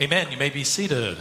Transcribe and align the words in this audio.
Amen. 0.00 0.28
You 0.30 0.38
may 0.38 0.48
be 0.48 0.64
seated. 0.64 1.18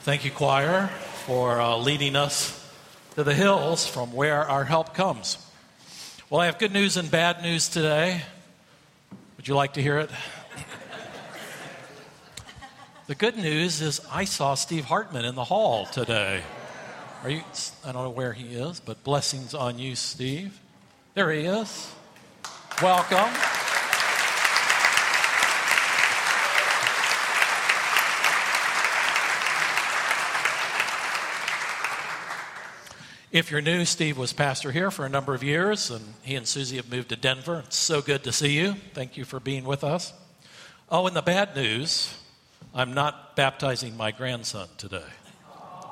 Thank 0.00 0.24
you, 0.24 0.30
choir, 0.30 0.86
for 1.26 1.60
uh, 1.60 1.76
leading 1.76 2.16
us 2.16 2.66
to 3.14 3.22
the 3.22 3.34
hills 3.34 3.86
from 3.86 4.10
where 4.14 4.48
our 4.48 4.64
help 4.64 4.94
comes. 4.94 5.36
Well, 6.30 6.40
I 6.40 6.46
have 6.46 6.58
good 6.58 6.72
news 6.72 6.96
and 6.96 7.10
bad 7.10 7.42
news 7.42 7.68
today. 7.68 8.22
Would 9.36 9.46
you 9.46 9.54
like 9.54 9.74
to 9.74 9.82
hear 9.82 9.98
it? 9.98 10.10
the 13.06 13.14
good 13.14 13.36
news 13.36 13.82
is 13.82 14.00
I 14.10 14.24
saw 14.24 14.54
Steve 14.54 14.86
Hartman 14.86 15.26
in 15.26 15.34
the 15.34 15.44
hall 15.44 15.84
today. 15.84 16.42
Are 17.22 17.28
you? 17.28 17.42
I 17.84 17.92
don't 17.92 18.04
know 18.04 18.10
where 18.10 18.32
he 18.32 18.54
is, 18.54 18.80
but 18.80 19.04
blessings 19.04 19.52
on 19.52 19.78
you, 19.78 19.94
Steve. 19.94 20.58
There 21.12 21.30
he 21.30 21.40
is. 21.40 21.92
Welcome. 22.80 23.51
If 33.32 33.50
you're 33.50 33.62
new, 33.62 33.86
Steve 33.86 34.18
was 34.18 34.34
pastor 34.34 34.72
here 34.72 34.90
for 34.90 35.06
a 35.06 35.08
number 35.08 35.32
of 35.34 35.42
years, 35.42 35.90
and 35.90 36.04
he 36.22 36.34
and 36.34 36.46
Susie 36.46 36.76
have 36.76 36.90
moved 36.90 37.08
to 37.08 37.16
Denver. 37.16 37.62
It's 37.64 37.76
so 37.76 38.02
good 38.02 38.24
to 38.24 38.32
see 38.32 38.58
you. 38.58 38.74
Thank 38.92 39.16
you 39.16 39.24
for 39.24 39.40
being 39.40 39.64
with 39.64 39.82
us. 39.82 40.12
Oh, 40.90 41.06
and 41.06 41.16
the 41.16 41.22
bad 41.22 41.56
news 41.56 42.14
I'm 42.74 42.92
not 42.92 43.34
baptizing 43.34 43.96
my 43.96 44.10
grandson 44.10 44.68
today. 44.76 45.08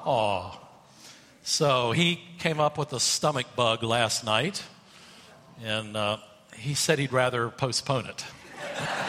Oh. 0.04 0.60
So 1.42 1.92
he 1.92 2.20
came 2.38 2.60
up 2.60 2.76
with 2.76 2.92
a 2.92 3.00
stomach 3.00 3.46
bug 3.56 3.82
last 3.82 4.22
night, 4.22 4.62
and 5.64 5.96
uh, 5.96 6.18
he 6.54 6.74
said 6.74 6.98
he'd 6.98 7.10
rather 7.10 7.48
postpone 7.48 8.04
it. 8.04 8.22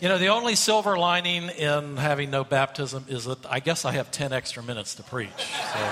You 0.00 0.08
know, 0.08 0.18
the 0.18 0.28
only 0.28 0.54
silver 0.54 0.96
lining 0.96 1.48
in 1.48 1.96
having 1.96 2.30
no 2.30 2.44
baptism 2.44 3.06
is 3.08 3.24
that 3.24 3.44
I 3.46 3.58
guess 3.58 3.84
I 3.84 3.90
have 3.92 4.12
10 4.12 4.32
extra 4.32 4.62
minutes 4.62 4.94
to 4.94 5.02
preach. 5.02 5.30
So. 5.36 5.90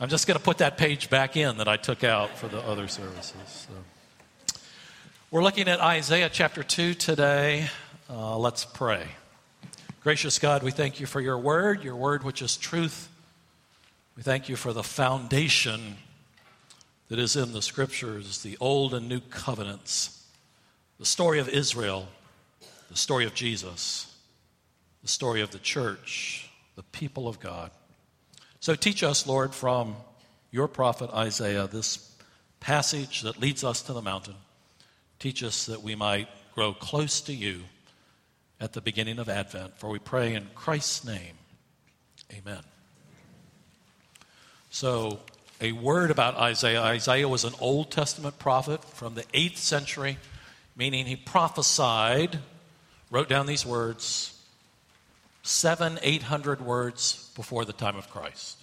I'm 0.00 0.08
just 0.08 0.26
going 0.26 0.36
to 0.36 0.42
put 0.42 0.58
that 0.58 0.76
page 0.76 1.10
back 1.10 1.36
in 1.36 1.58
that 1.58 1.68
I 1.68 1.76
took 1.76 2.02
out 2.02 2.36
for 2.36 2.48
the 2.48 2.58
other 2.58 2.88
services. 2.88 3.68
So. 3.68 4.56
We're 5.30 5.44
looking 5.44 5.68
at 5.68 5.80
Isaiah 5.80 6.28
chapter 6.28 6.64
2 6.64 6.94
today. 6.94 7.68
Uh, 8.10 8.36
let's 8.36 8.64
pray. 8.64 9.06
Gracious 10.02 10.40
God, 10.40 10.64
we 10.64 10.72
thank 10.72 10.98
you 10.98 11.06
for 11.06 11.20
your 11.20 11.38
word, 11.38 11.84
your 11.84 11.94
word 11.94 12.24
which 12.24 12.42
is 12.42 12.56
truth. 12.56 13.08
We 14.16 14.24
thank 14.24 14.48
you 14.48 14.56
for 14.56 14.72
the 14.72 14.82
foundation 14.82 15.98
that 17.10 17.20
is 17.20 17.36
in 17.36 17.52
the 17.52 17.62
scriptures, 17.62 18.42
the 18.42 18.56
old 18.58 18.92
and 18.92 19.08
new 19.08 19.20
covenants 19.20 20.18
the 21.02 21.06
story 21.06 21.40
of 21.40 21.48
Israel, 21.48 22.06
the 22.88 22.96
story 22.96 23.24
of 23.24 23.34
Jesus, 23.34 24.06
the 25.02 25.08
story 25.08 25.40
of 25.40 25.50
the 25.50 25.58
church, 25.58 26.48
the 26.76 26.84
people 26.84 27.26
of 27.26 27.40
God. 27.40 27.72
So 28.60 28.76
teach 28.76 29.02
us, 29.02 29.26
Lord, 29.26 29.52
from 29.52 29.96
your 30.52 30.68
prophet 30.68 31.10
Isaiah, 31.12 31.66
this 31.66 32.14
passage 32.60 33.22
that 33.22 33.40
leads 33.40 33.64
us 33.64 33.82
to 33.82 33.92
the 33.92 34.00
mountain. 34.00 34.36
Teach 35.18 35.42
us 35.42 35.66
that 35.66 35.82
we 35.82 35.96
might 35.96 36.28
grow 36.54 36.72
close 36.72 37.20
to 37.22 37.34
you 37.34 37.62
at 38.60 38.72
the 38.72 38.80
beginning 38.80 39.18
of 39.18 39.28
Advent. 39.28 39.76
For 39.78 39.90
we 39.90 39.98
pray 39.98 40.36
in 40.36 40.46
Christ's 40.54 41.04
name. 41.04 41.34
Amen. 42.32 42.62
So, 44.70 45.18
a 45.60 45.72
word 45.72 46.12
about 46.12 46.36
Isaiah. 46.36 46.80
Isaiah 46.80 47.28
was 47.28 47.42
an 47.42 47.54
Old 47.58 47.90
Testament 47.90 48.38
prophet 48.38 48.84
from 48.84 49.16
the 49.16 49.24
8th 49.34 49.56
century 49.56 50.18
meaning 50.76 51.06
he 51.06 51.16
prophesied, 51.16 52.38
wrote 53.10 53.28
down 53.28 53.46
these 53.46 53.66
words, 53.66 54.38
seven, 55.42 55.98
eight 56.02 56.22
hundred 56.22 56.60
words 56.60 57.30
before 57.34 57.64
the 57.64 57.72
time 57.72 57.96
of 57.96 58.08
Christ. 58.10 58.58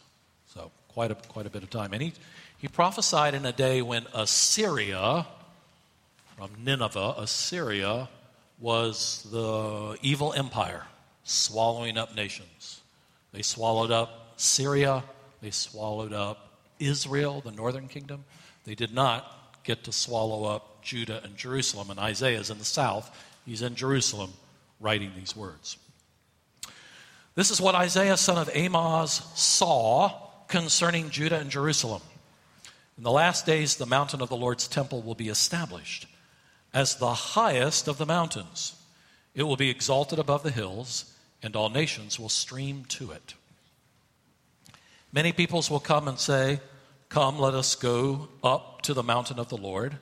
So 0.54 0.72
quite 0.88 1.12
a, 1.12 1.16
quite 1.16 1.46
a 1.46 1.50
bit 1.50 1.64
of 1.64 1.70
time. 1.70 1.94
And 1.94 2.02
he, 2.02 2.14
he 2.58 2.68
prophesied 2.68 3.34
in 3.34 3.46
a 3.46 3.52
day 3.52 3.82
when 3.82 4.06
Assyria, 4.14 5.28
from 6.38 6.52
Nineveh, 6.64 7.16
Assyria, 7.18 8.10
was 8.60 9.28
the 9.32 9.98
evil 10.02 10.34
empire 10.34 10.84
swallowing 11.24 11.98
up 11.98 12.16
nations. 12.16 12.82
They 13.32 13.42
swallowed 13.42 13.92
up 13.92 14.34
Syria, 14.38 15.04
they 15.42 15.52
swallowed 15.52 16.14
up 16.14 16.58
Israel, 16.80 17.42
the 17.42 17.52
northern 17.52 17.88
kingdom. 17.88 18.26
They 18.66 18.76
did 18.76 18.94
not 18.94 19.62
get 19.64 19.84
to 19.84 19.92
swallow 19.92 20.46
up 20.46 20.69
Judah 20.82 21.22
and 21.24 21.36
Jerusalem. 21.38 21.90
And 21.90 22.00
Isaiah 22.00 22.40
is 22.40 22.50
in 22.50 22.58
the 22.58 22.66
south, 22.66 23.10
he's 23.46 23.62
in 23.62 23.76
Jerusalem 23.76 24.34
writing 24.80 25.12
these 25.16 25.36
words. 25.36 25.78
This 27.36 27.52
is 27.52 27.62
what 27.62 27.76
Isaiah, 27.76 28.18
son 28.18 28.38
of 28.38 28.54
Amoz, 28.56 29.22
saw 29.36 30.12
concerning 30.48 31.10
Judah 31.10 31.40
and 31.40 31.50
Jerusalem. 31.50 32.02
In 32.98 33.04
the 33.04 33.12
last 33.12 33.46
days, 33.46 33.76
the 33.76 33.86
mountain 33.86 34.22
of 34.22 34.30
the 34.30 34.36
Lord's 34.36 34.68
temple 34.68 35.02
will 35.02 35.16
be 35.16 35.30
established 35.30 36.06
as 36.74 36.96
the 36.96 37.14
highest 37.14 37.88
of 37.88 37.98
the 37.98 38.06
mountains. 38.06 38.76
It 39.34 39.44
will 39.44 39.56
be 39.56 39.70
exalted 39.70 40.20
above 40.20 40.44
the 40.44 40.52
hills, 40.52 41.14
and 41.42 41.56
all 41.56 41.70
nations 41.70 42.20
will 42.20 42.30
stream 42.30 42.84
to 42.90 43.12
it. 43.12 43.36
Many 45.14 45.32
peoples 45.32 45.70
will 45.70 45.80
come 45.80 46.08
and 46.08 46.20
say, 46.20 46.60
Come, 47.08 47.40
let 47.40 47.54
us 47.54 47.74
go 47.74 48.28
up 48.44 48.82
to 48.84 48.94
the 48.94 49.02
mountain 49.02 49.40
of 49.40 49.50
the 49.50 49.58
Lord, 49.58 49.98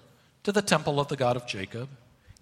to 0.48 0.54
the 0.54 0.62
temple 0.62 0.98
of 0.98 1.10
the 1.10 1.18
God 1.18 1.36
of 1.36 1.46
Jacob. 1.46 1.90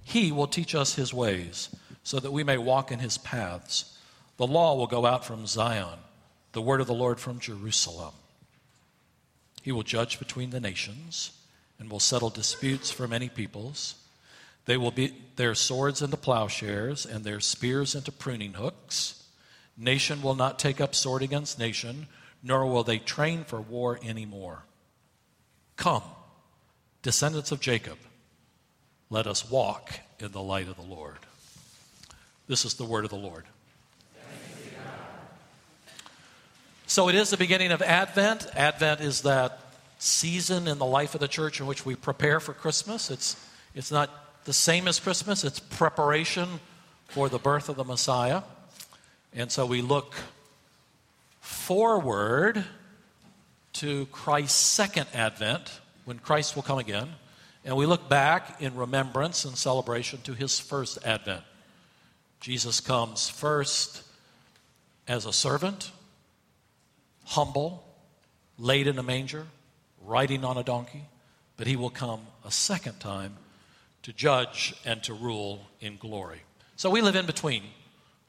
He 0.03 0.31
will 0.31 0.45
teach 0.45 0.75
us 0.75 0.93
his 0.93 1.11
ways, 1.11 1.75
so 2.03 2.19
that 2.19 2.31
we 2.31 2.43
may 2.43 2.55
walk 2.55 2.91
in 2.91 2.99
his 2.99 3.17
paths. 3.17 3.97
The 4.37 4.45
law 4.45 4.75
will 4.75 4.85
go 4.85 5.07
out 5.07 5.25
from 5.25 5.47
Zion, 5.47 5.97
the 6.51 6.61
word 6.61 6.81
of 6.81 6.85
the 6.85 6.93
Lord 6.93 7.19
from 7.19 7.39
Jerusalem. 7.39 8.13
He 9.63 9.71
will 9.71 9.81
judge 9.81 10.19
between 10.19 10.51
the 10.51 10.59
nations 10.59 11.31
and 11.79 11.89
will 11.89 11.99
settle 11.99 12.29
disputes 12.29 12.91
for 12.91 13.07
many 13.07 13.27
peoples. 13.27 13.95
They 14.65 14.77
will 14.77 14.91
beat 14.91 15.35
their 15.37 15.55
swords 15.55 16.03
into 16.03 16.15
plowshares 16.15 17.07
and 17.07 17.23
their 17.23 17.39
spears 17.39 17.95
into 17.95 18.11
pruning 18.11 18.53
hooks. 18.53 19.23
Nation 19.75 20.21
will 20.21 20.35
not 20.35 20.59
take 20.59 20.79
up 20.79 20.93
sword 20.93 21.23
against 21.23 21.57
nation 21.57 22.05
nor 22.43 22.67
will 22.67 22.83
they 22.83 22.99
train 22.99 23.45
for 23.45 23.59
war 23.59 23.99
anymore. 24.03 24.61
Come, 25.75 26.03
descendants 27.05 27.51
of 27.51 27.59
Jacob, 27.59 27.99
let 29.11 29.27
us 29.27 29.47
walk 29.47 29.99
in 30.19 30.31
the 30.31 30.41
light 30.41 30.67
of 30.67 30.75
the 30.75 30.81
Lord. 30.81 31.19
This 32.47 32.65
is 32.65 32.73
the 32.73 32.83
word 32.83 33.03
of 33.03 33.11
the 33.11 33.15
Lord. 33.15 33.45
So 36.87 37.07
it 37.07 37.13
is 37.13 37.29
the 37.29 37.37
beginning 37.37 37.71
of 37.71 37.83
Advent. 37.83 38.47
Advent 38.55 39.01
is 39.01 39.21
that 39.21 39.59
season 39.99 40.67
in 40.67 40.79
the 40.79 40.85
life 40.85 41.13
of 41.13 41.21
the 41.21 41.27
church 41.27 41.59
in 41.59 41.67
which 41.67 41.85
we 41.85 41.95
prepare 41.95 42.39
for 42.39 42.53
Christmas. 42.53 43.11
It's, 43.11 43.35
it's 43.75 43.91
not 43.91 44.09
the 44.45 44.53
same 44.53 44.87
as 44.87 44.99
Christmas, 44.99 45.43
it's 45.43 45.59
preparation 45.59 46.59
for 47.09 47.29
the 47.29 47.37
birth 47.37 47.69
of 47.69 47.75
the 47.75 47.83
Messiah. 47.83 48.41
And 49.31 49.51
so 49.51 49.67
we 49.67 49.83
look 49.83 50.15
forward 51.39 52.65
to 53.73 54.07
Christ's 54.07 54.59
second 54.59 55.05
advent, 55.13 55.81
when 56.05 56.19
Christ 56.19 56.55
will 56.55 56.63
come 56.63 56.79
again, 56.79 57.09
and 57.63 57.75
we 57.75 57.85
look 57.85 58.07
back 58.09 58.61
in 58.61 58.75
remembrance 58.75 59.43
and 59.45 59.57
celebration 59.57 60.21
to 60.21 60.33
his 60.33 60.59
first 60.59 60.99
advent. 61.05 61.43
Jesus 62.39 62.79
comes 62.79 63.27
first 63.27 64.03
as 65.07 65.25
a 65.25 65.33
servant, 65.33 65.91
humble, 67.25 67.83
laid 68.57 68.87
in 68.87 68.97
a 68.99 69.03
manger, 69.03 69.47
riding 70.03 70.45
on 70.45 70.57
a 70.57 70.63
donkey, 70.63 71.05
but 71.57 71.67
he 71.67 71.75
will 71.75 71.89
come 71.89 72.21
a 72.45 72.51
second 72.51 72.99
time 72.99 73.35
to 74.03 74.13
judge 74.13 74.75
and 74.85 75.01
to 75.03 75.13
rule 75.13 75.67
in 75.81 75.97
glory. 75.97 76.41
So 76.75 76.89
we 76.89 77.01
live 77.01 77.15
in 77.15 77.25
between 77.25 77.63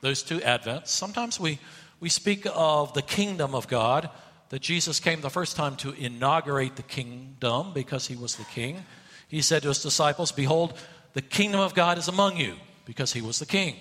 those 0.01 0.23
two 0.23 0.39
advents. 0.39 0.89
Sometimes 0.89 1.39
we 1.39 1.59
we 1.99 2.09
speak 2.09 2.47
of 2.53 2.93
the 2.93 3.03
kingdom 3.03 3.55
of 3.55 3.69
God, 3.69 4.11
that 4.49 4.63
Jesus 4.63 5.01
came 5.01 5.21
the 5.21 5.31
first 5.31 5.57
time 5.57 5.77
to 5.77 5.93
inaugurate 5.93 6.77
the 6.77 6.83
kingdom 6.83 7.73
because 7.75 8.07
he 8.07 8.17
was 8.17 8.37
the 8.37 8.45
king. 8.45 8.85
He 9.29 9.43
said 9.43 9.63
to 9.63 9.69
his 9.69 9.83
disciples, 9.83 10.31
Behold, 10.33 10.79
the 11.15 11.23
kingdom 11.23 11.61
of 11.61 11.75
God 11.75 11.99
is 11.99 12.09
among 12.09 12.37
you 12.37 12.55
because 12.85 13.13
he 13.13 13.21
was 13.21 13.39
the 13.39 13.47
king. 13.47 13.77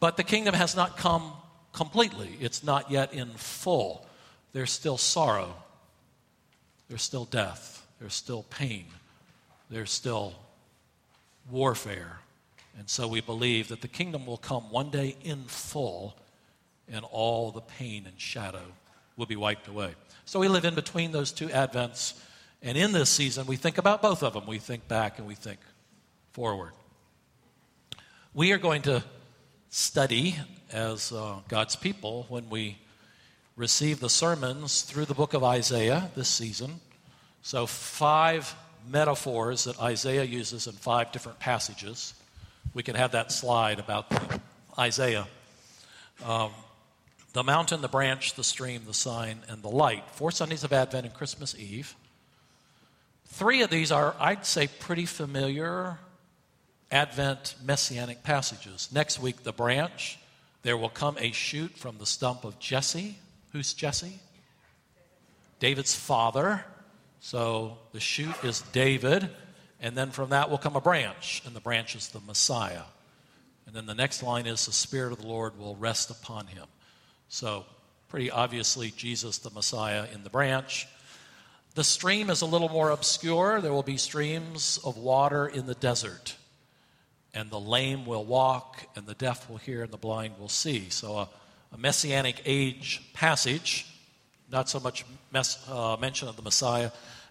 But 0.00 0.16
the 0.16 0.24
kingdom 0.24 0.54
has 0.54 0.74
not 0.74 0.96
come 0.96 1.32
completely, 1.72 2.36
it's 2.40 2.64
not 2.64 2.90
yet 2.90 3.12
in 3.12 3.30
full. 3.30 4.06
There's 4.52 4.70
still 4.70 4.98
sorrow, 4.98 5.54
there's 6.88 7.02
still 7.02 7.24
death, 7.24 7.86
there's 8.00 8.14
still 8.14 8.44
pain, 8.44 8.86
there's 9.70 9.90
still 9.90 10.34
warfare. 11.50 12.18
And 12.78 12.88
so 12.88 13.06
we 13.06 13.20
believe 13.20 13.68
that 13.68 13.82
the 13.82 13.88
kingdom 13.88 14.24
will 14.24 14.38
come 14.38 14.70
one 14.70 14.90
day 14.90 15.16
in 15.22 15.44
full 15.44 16.16
and 16.90 17.04
all 17.10 17.50
the 17.50 17.60
pain 17.60 18.06
and 18.06 18.18
shadow 18.18 18.72
will 19.16 19.26
be 19.26 19.36
wiped 19.36 19.68
away. 19.68 19.94
So 20.24 20.40
we 20.40 20.48
live 20.48 20.64
in 20.64 20.74
between 20.74 21.12
those 21.12 21.32
two 21.32 21.48
Advents, 21.48 22.14
And 22.62 22.78
in 22.78 22.92
this 22.92 23.10
season, 23.10 23.46
we 23.46 23.56
think 23.56 23.78
about 23.78 24.00
both 24.00 24.22
of 24.22 24.34
them. 24.34 24.46
We 24.46 24.58
think 24.58 24.86
back 24.86 25.18
and 25.18 25.26
we 25.26 25.34
think 25.34 25.58
forward. 26.32 26.72
We 28.34 28.52
are 28.52 28.58
going 28.58 28.82
to 28.82 29.02
study 29.68 30.36
as 30.72 31.12
uh, 31.12 31.40
God's 31.48 31.76
people 31.76 32.26
when 32.28 32.48
we 32.48 32.78
receive 33.56 34.00
the 34.00 34.08
sermons 34.08 34.82
through 34.82 35.06
the 35.06 35.14
book 35.14 35.34
of 35.34 35.44
Isaiah 35.44 36.10
this 36.14 36.28
season. 36.28 36.80
So, 37.42 37.66
five 37.66 38.54
metaphors 38.88 39.64
that 39.64 39.80
Isaiah 39.80 40.24
uses 40.24 40.66
in 40.66 40.72
five 40.72 41.12
different 41.12 41.38
passages. 41.38 42.14
We 42.74 42.82
can 42.82 42.94
have 42.94 43.12
that 43.12 43.32
slide 43.32 43.78
about 43.78 44.06
Isaiah. 44.78 45.26
Um, 46.24 46.50
the 47.32 47.42
mountain, 47.42 47.80
the 47.80 47.88
branch, 47.88 48.34
the 48.34 48.44
stream, 48.44 48.82
the 48.86 48.94
sign, 48.94 49.38
and 49.48 49.62
the 49.62 49.68
light. 49.68 50.04
Four 50.12 50.30
Sundays 50.30 50.64
of 50.64 50.72
Advent 50.72 51.06
and 51.06 51.14
Christmas 51.14 51.54
Eve. 51.58 51.94
Three 53.26 53.62
of 53.62 53.70
these 53.70 53.90
are, 53.90 54.14
I'd 54.20 54.44
say, 54.44 54.68
pretty 54.68 55.06
familiar 55.06 55.98
Advent 56.90 57.54
messianic 57.64 58.22
passages. 58.22 58.90
Next 58.92 59.18
week, 59.18 59.44
the 59.44 59.52
branch. 59.52 60.18
There 60.62 60.76
will 60.76 60.90
come 60.90 61.16
a 61.18 61.32
shoot 61.32 61.72
from 61.72 61.96
the 61.98 62.06
stump 62.06 62.44
of 62.44 62.58
Jesse. 62.58 63.16
Who's 63.52 63.72
Jesse? 63.72 64.20
David's 65.58 65.94
father. 65.94 66.64
So 67.20 67.78
the 67.92 68.00
shoot 68.00 68.34
is 68.44 68.60
David, 68.72 69.30
and 69.80 69.96
then 69.96 70.10
from 70.10 70.30
that 70.30 70.50
will 70.50 70.58
come 70.58 70.76
a 70.76 70.80
branch, 70.80 71.42
and 71.46 71.54
the 71.56 71.60
branch 71.60 71.96
is 71.96 72.08
the 72.08 72.20
Messiah. 72.20 72.82
And 73.66 73.74
then 73.74 73.86
the 73.86 73.94
next 73.94 74.22
line 74.22 74.46
is 74.46 74.66
the 74.66 74.72
Spirit 74.72 75.12
of 75.12 75.22
the 75.22 75.26
Lord 75.28 75.58
will 75.58 75.76
rest 75.76 76.10
upon 76.10 76.48
him. 76.48 76.66
So, 77.32 77.64
pretty 78.10 78.30
obviously, 78.30 78.90
Jesus 78.90 79.38
the 79.38 79.48
Messiah 79.48 80.04
in 80.12 80.22
the 80.22 80.28
branch. 80.28 80.86
The 81.74 81.82
stream 81.82 82.28
is 82.28 82.42
a 82.42 82.46
little 82.46 82.68
more 82.68 82.90
obscure. 82.90 83.62
There 83.62 83.72
will 83.72 83.82
be 83.82 83.96
streams 83.96 84.78
of 84.84 84.98
water 84.98 85.46
in 85.46 85.64
the 85.64 85.74
desert. 85.74 86.36
And 87.32 87.48
the 87.48 87.58
lame 87.58 88.04
will 88.04 88.26
walk, 88.26 88.84
and 88.96 89.06
the 89.06 89.14
deaf 89.14 89.48
will 89.48 89.56
hear, 89.56 89.82
and 89.82 89.90
the 89.90 89.96
blind 89.96 90.34
will 90.38 90.50
see. 90.50 90.90
So, 90.90 91.16
a, 91.16 91.28
a 91.72 91.78
messianic 91.78 92.42
age 92.44 93.00
passage, 93.14 93.86
not 94.50 94.68
so 94.68 94.78
much 94.78 95.06
uh, 95.70 95.96
mention 95.98 96.28
of 96.28 96.36
the 96.36 96.42
Messiah. 96.42 96.90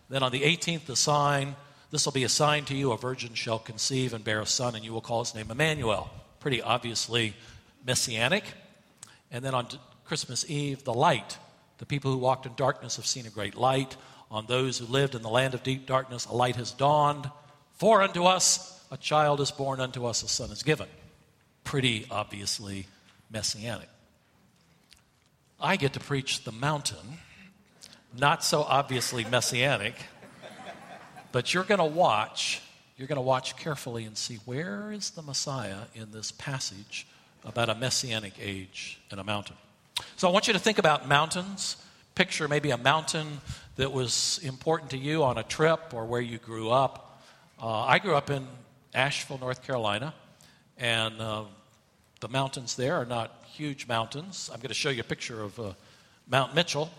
Then 0.09 0.23
on 0.23 0.31
the 0.31 0.41
18th, 0.41 0.87
the 0.87 0.95
sign 0.95 1.55
this 1.91 2.05
will 2.05 2.11
be 2.11 2.23
a 2.23 2.29
sign 2.29 2.65
to 2.65 2.73
you 2.73 2.91
a 2.91 2.97
virgin 2.97 3.35
shall 3.35 3.59
conceive 3.59 4.13
and 4.15 4.23
bear 4.23 4.41
a 4.41 4.47
son, 4.47 4.73
and 4.73 4.83
you 4.83 4.93
will 4.93 5.01
call 5.01 5.23
his 5.23 5.35
name 5.35 5.51
Emmanuel. 5.51 6.09
Pretty 6.39 6.59
obviously 6.59 7.35
messianic. 7.85 8.45
And 9.31 9.45
then 9.45 9.53
on 9.53 9.67
Christmas 10.11 10.43
Eve, 10.49 10.83
the 10.83 10.93
light. 10.93 11.37
The 11.77 11.85
people 11.85 12.11
who 12.11 12.17
walked 12.17 12.45
in 12.45 12.53
darkness 12.55 12.97
have 12.97 13.05
seen 13.05 13.25
a 13.27 13.29
great 13.29 13.55
light. 13.55 13.95
On 14.29 14.45
those 14.45 14.77
who 14.77 14.85
lived 14.85 15.15
in 15.15 15.21
the 15.21 15.29
land 15.29 15.53
of 15.53 15.63
deep 15.63 15.85
darkness, 15.85 16.25
a 16.25 16.33
light 16.33 16.57
has 16.57 16.73
dawned. 16.73 17.31
For 17.75 18.01
unto 18.01 18.25
us 18.25 18.83
a 18.91 18.97
child 18.97 19.39
is 19.39 19.51
born, 19.51 19.79
unto 19.79 20.05
us 20.05 20.21
a 20.21 20.27
son 20.27 20.51
is 20.51 20.63
given. 20.63 20.89
Pretty 21.63 22.07
obviously 22.11 22.87
messianic. 23.31 23.87
I 25.61 25.77
get 25.77 25.93
to 25.93 26.01
preach 26.01 26.43
the 26.43 26.51
mountain, 26.51 27.19
not 28.13 28.43
so 28.43 28.63
obviously 28.63 29.23
messianic, 29.23 29.95
but 31.31 31.53
you're 31.53 31.63
going 31.63 31.79
to 31.79 31.85
watch, 31.85 32.61
you're 32.97 33.07
going 33.07 33.15
to 33.15 33.21
watch 33.21 33.55
carefully 33.55 34.03
and 34.03 34.17
see 34.17 34.39
where 34.43 34.91
is 34.91 35.11
the 35.11 35.21
Messiah 35.21 35.83
in 35.95 36.11
this 36.11 36.33
passage 36.33 37.07
about 37.45 37.69
a 37.69 37.75
messianic 37.75 38.33
age 38.41 38.99
and 39.09 39.17
a 39.17 39.23
mountain. 39.23 39.55
So 40.15 40.27
I 40.27 40.31
want 40.31 40.47
you 40.47 40.53
to 40.53 40.59
think 40.59 40.77
about 40.77 41.07
mountains. 41.07 41.77
Picture 42.15 42.47
maybe 42.47 42.71
a 42.71 42.77
mountain 42.77 43.41
that 43.75 43.91
was 43.91 44.39
important 44.43 44.91
to 44.91 44.97
you 44.97 45.23
on 45.23 45.37
a 45.37 45.43
trip 45.43 45.93
or 45.93 46.05
where 46.05 46.21
you 46.21 46.37
grew 46.37 46.69
up. 46.69 47.21
Uh, 47.61 47.81
I 47.81 47.99
grew 47.99 48.15
up 48.15 48.29
in 48.29 48.47
Asheville, 48.93 49.37
North 49.37 49.65
Carolina, 49.65 50.13
and 50.77 51.19
uh, 51.21 51.43
the 52.19 52.27
mountains 52.27 52.75
there 52.75 52.95
are 52.95 53.05
not 53.05 53.43
huge 53.45 53.87
mountains. 53.87 54.49
I'm 54.53 54.59
going 54.59 54.69
to 54.69 54.73
show 54.73 54.89
you 54.89 55.01
a 55.01 55.03
picture 55.03 55.41
of 55.41 55.59
uh, 55.59 55.73
Mount 56.27 56.55
Mitchell. 56.55 56.89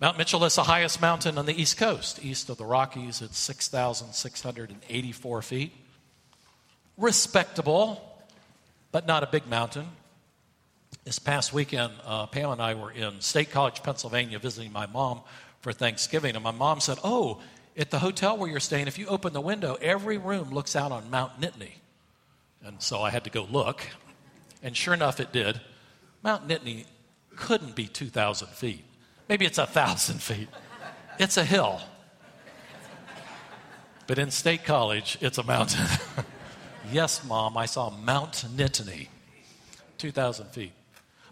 Mount 0.00 0.16
Mitchell 0.16 0.44
is 0.44 0.54
the 0.54 0.62
highest 0.62 1.00
mountain 1.00 1.38
on 1.38 1.46
the 1.46 1.60
East 1.60 1.76
Coast, 1.76 2.24
east 2.24 2.48
of 2.48 2.56
the 2.56 2.64
Rockies. 2.64 3.20
It's 3.20 3.38
6,684 3.38 5.42
feet. 5.42 5.72
Respectable, 6.96 8.00
but 8.92 9.06
not 9.06 9.22
a 9.22 9.26
big 9.26 9.48
mountain. 9.48 9.88
This 11.08 11.18
past 11.18 11.54
weekend, 11.54 11.94
uh, 12.04 12.26
Pam 12.26 12.50
and 12.50 12.60
I 12.60 12.74
were 12.74 12.90
in 12.90 13.22
State 13.22 13.50
College, 13.50 13.82
Pennsylvania, 13.82 14.38
visiting 14.38 14.70
my 14.70 14.84
mom 14.84 15.22
for 15.62 15.72
Thanksgiving. 15.72 16.34
And 16.34 16.44
my 16.44 16.50
mom 16.50 16.80
said, 16.80 16.98
Oh, 17.02 17.40
at 17.78 17.90
the 17.90 17.98
hotel 17.98 18.36
where 18.36 18.50
you're 18.50 18.60
staying, 18.60 18.88
if 18.88 18.98
you 18.98 19.06
open 19.06 19.32
the 19.32 19.40
window, 19.40 19.78
every 19.80 20.18
room 20.18 20.50
looks 20.50 20.76
out 20.76 20.92
on 20.92 21.10
Mount 21.10 21.40
Nittany. 21.40 21.76
And 22.62 22.82
so 22.82 23.00
I 23.00 23.08
had 23.08 23.24
to 23.24 23.30
go 23.30 23.48
look. 23.50 23.88
And 24.62 24.76
sure 24.76 24.92
enough, 24.92 25.18
it 25.18 25.32
did. 25.32 25.62
Mount 26.22 26.46
Nittany 26.46 26.84
couldn't 27.36 27.74
be 27.74 27.86
2,000 27.86 28.48
feet. 28.48 28.84
Maybe 29.30 29.46
it's 29.46 29.56
1,000 29.56 30.20
feet. 30.20 30.48
It's 31.18 31.38
a 31.38 31.44
hill. 31.44 31.80
But 34.06 34.18
in 34.18 34.30
State 34.30 34.62
College, 34.62 35.16
it's 35.22 35.38
a 35.38 35.42
mountain. 35.42 35.86
yes, 36.92 37.24
Mom, 37.24 37.56
I 37.56 37.64
saw 37.64 37.88
Mount 37.88 38.44
Nittany, 38.54 39.08
2,000 39.96 40.48
feet. 40.48 40.72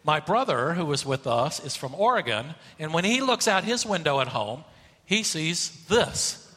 My 0.07 0.21
brother, 0.21 0.75
who 0.75 0.87
was 0.87 1.05
with 1.05 1.27
us, 1.27 1.59
is 1.59 1.75
from 1.75 1.93
Oregon, 1.93 2.55
and 2.79 2.95
when 2.95 3.05
he 3.05 3.21
looks 3.21 3.49
out 3.49 3.65
his 3.65 3.85
window 3.85 4.21
at 4.21 4.29
home, 4.29 4.63
he 5.05 5.25
sees 5.25 5.85
this. 5.87 6.55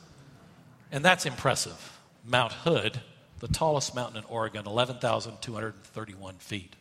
And 0.92 1.04
that's 1.04 1.26
impressive. 1.26 2.00
Mount 2.24 2.54
Hood, 2.54 3.02
the 3.40 3.48
tallest 3.48 3.96
mountain 3.96 4.18
in 4.18 4.24
Oregon, 4.26 4.68
11,231 4.68 6.36
feet. 6.36 6.76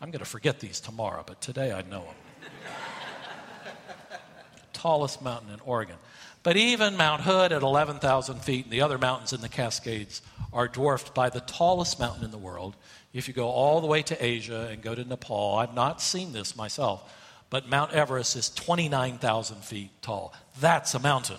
I'm 0.00 0.10
going 0.10 0.18
to 0.18 0.28
forget 0.28 0.58
these 0.58 0.80
tomorrow, 0.80 1.22
but 1.24 1.40
today 1.40 1.70
I 1.70 1.82
know 1.82 2.02
them. 2.02 2.50
tallest 4.72 5.22
mountain 5.22 5.54
in 5.54 5.60
Oregon. 5.60 5.96
But 6.42 6.56
even 6.56 6.96
Mount 6.96 7.22
Hood 7.22 7.52
at 7.52 7.62
11,000 7.62 8.40
feet 8.40 8.64
and 8.64 8.72
the 8.72 8.80
other 8.80 8.98
mountains 8.98 9.32
in 9.32 9.40
the 9.40 9.48
Cascades 9.48 10.20
are 10.52 10.66
dwarfed 10.66 11.14
by 11.14 11.30
the 11.30 11.40
tallest 11.40 12.00
mountain 12.00 12.24
in 12.24 12.32
the 12.32 12.38
world, 12.38 12.74
if 13.12 13.28
you 13.28 13.34
go 13.34 13.48
all 13.48 13.80
the 13.80 13.86
way 13.86 14.02
to 14.02 14.24
Asia 14.24 14.68
and 14.70 14.82
go 14.82 14.94
to 14.94 15.04
Nepal, 15.04 15.56
I've 15.56 15.74
not 15.74 16.00
seen 16.00 16.32
this 16.32 16.56
myself, 16.56 17.12
but 17.50 17.68
Mount 17.68 17.92
Everest 17.92 18.36
is 18.36 18.48
29,000 18.50 19.62
feet 19.62 19.90
tall. 20.00 20.32
That's 20.60 20.94
a 20.94 20.98
mountain. 20.98 21.38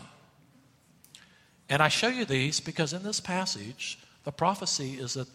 And 1.69 1.81
I 1.81 1.87
show 1.87 2.09
you 2.09 2.25
these 2.25 2.59
because 2.59 2.93
in 2.93 3.03
this 3.03 3.19
passage, 3.19 3.97
the 4.23 4.31
prophecy 4.31 4.93
is 4.93 5.15
that 5.15 5.27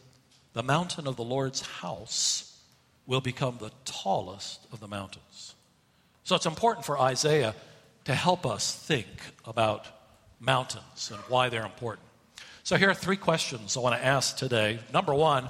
the 0.53 0.62
mountain 0.62 1.07
of 1.07 1.17
the 1.17 1.25
Lord's 1.25 1.61
house 1.61 2.61
will 3.07 3.21
become 3.21 3.59
the 3.59 3.73
tallest 3.85 4.67
of 4.73 4.81
the 4.81 4.89
mountains. 4.89 5.55
So 6.25 6.37
it's 6.37 6.47
important 6.47 6.85
for 6.85 6.99
Isaiah 6.99 7.55
to 8.05 8.15
help 8.15 8.47
us 8.47 8.75
think 8.75 9.07
about 9.45 9.87
mountains 10.41 11.11
and 11.11 11.21
why 11.23 11.49
they're 11.49 11.65
important. 11.65 12.07
So 12.62 12.77
here 12.77 12.91
are 12.91 12.95
three 12.95 13.17
questions 13.17 13.77
I 13.77 13.81
want 13.81 13.99
to 13.99 14.05
ask 14.05 14.37
today. 14.37 14.79
Number 14.93 15.15
one, 15.15 15.49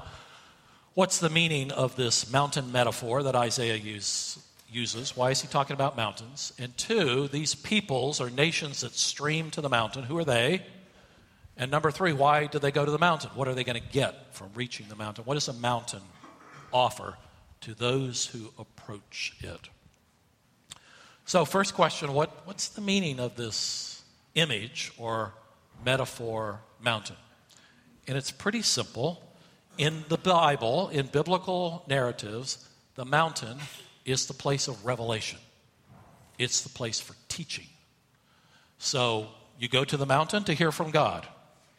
What's 0.98 1.18
the 1.18 1.30
meaning 1.30 1.70
of 1.70 1.94
this 1.94 2.28
mountain 2.32 2.72
metaphor 2.72 3.22
that 3.22 3.36
Isaiah 3.36 3.76
use, 3.76 4.36
uses? 4.68 5.16
Why 5.16 5.30
is 5.30 5.40
he 5.40 5.46
talking 5.46 5.74
about 5.74 5.96
mountains? 5.96 6.52
And 6.58 6.76
two, 6.76 7.28
these 7.28 7.54
peoples 7.54 8.20
or 8.20 8.30
nations 8.30 8.80
that 8.80 8.94
stream 8.94 9.52
to 9.52 9.60
the 9.60 9.68
mountain, 9.68 10.02
who 10.02 10.18
are 10.18 10.24
they? 10.24 10.66
And 11.56 11.70
number 11.70 11.92
three, 11.92 12.12
why 12.12 12.48
do 12.48 12.58
they 12.58 12.72
go 12.72 12.84
to 12.84 12.90
the 12.90 12.98
mountain? 12.98 13.30
What 13.36 13.46
are 13.46 13.54
they 13.54 13.62
going 13.62 13.80
to 13.80 13.88
get 13.92 14.34
from 14.34 14.48
reaching 14.56 14.88
the 14.88 14.96
mountain? 14.96 15.24
What 15.24 15.34
does 15.34 15.46
a 15.46 15.52
mountain 15.52 16.02
offer 16.72 17.16
to 17.60 17.74
those 17.74 18.26
who 18.26 18.52
approach 18.58 19.36
it? 19.38 19.68
So, 21.26 21.44
first 21.44 21.74
question 21.74 22.12
what, 22.12 22.44
what's 22.44 22.70
the 22.70 22.80
meaning 22.80 23.20
of 23.20 23.36
this 23.36 24.02
image 24.34 24.90
or 24.98 25.32
metaphor 25.84 26.58
mountain? 26.82 27.14
And 28.08 28.18
it's 28.18 28.32
pretty 28.32 28.62
simple. 28.62 29.22
In 29.78 30.04
the 30.08 30.18
Bible, 30.18 30.88
in 30.88 31.06
biblical 31.06 31.84
narratives, 31.86 32.68
the 32.96 33.04
mountain 33.04 33.58
is 34.04 34.26
the 34.26 34.34
place 34.34 34.66
of 34.66 34.84
revelation, 34.84 35.38
it's 36.36 36.62
the 36.62 36.68
place 36.68 36.98
for 37.00 37.14
teaching. 37.28 37.66
So 38.78 39.28
you 39.58 39.68
go 39.68 39.84
to 39.84 39.96
the 39.96 40.06
mountain 40.06 40.44
to 40.44 40.52
hear 40.52 40.72
from 40.72 40.90
God. 40.90 41.26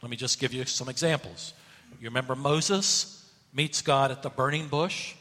Let 0.02 0.10
me 0.10 0.18
just 0.18 0.40
give 0.40 0.54
you 0.54 0.64
some 0.64 0.88
examples. 0.88 1.54
You 2.00 2.08
remember 2.08 2.36
Moses 2.36 3.30
meets 3.54 3.82
God 3.82 4.12
at 4.12 4.24
the 4.24 4.30
burning 4.30 4.68
bush, 4.68 5.14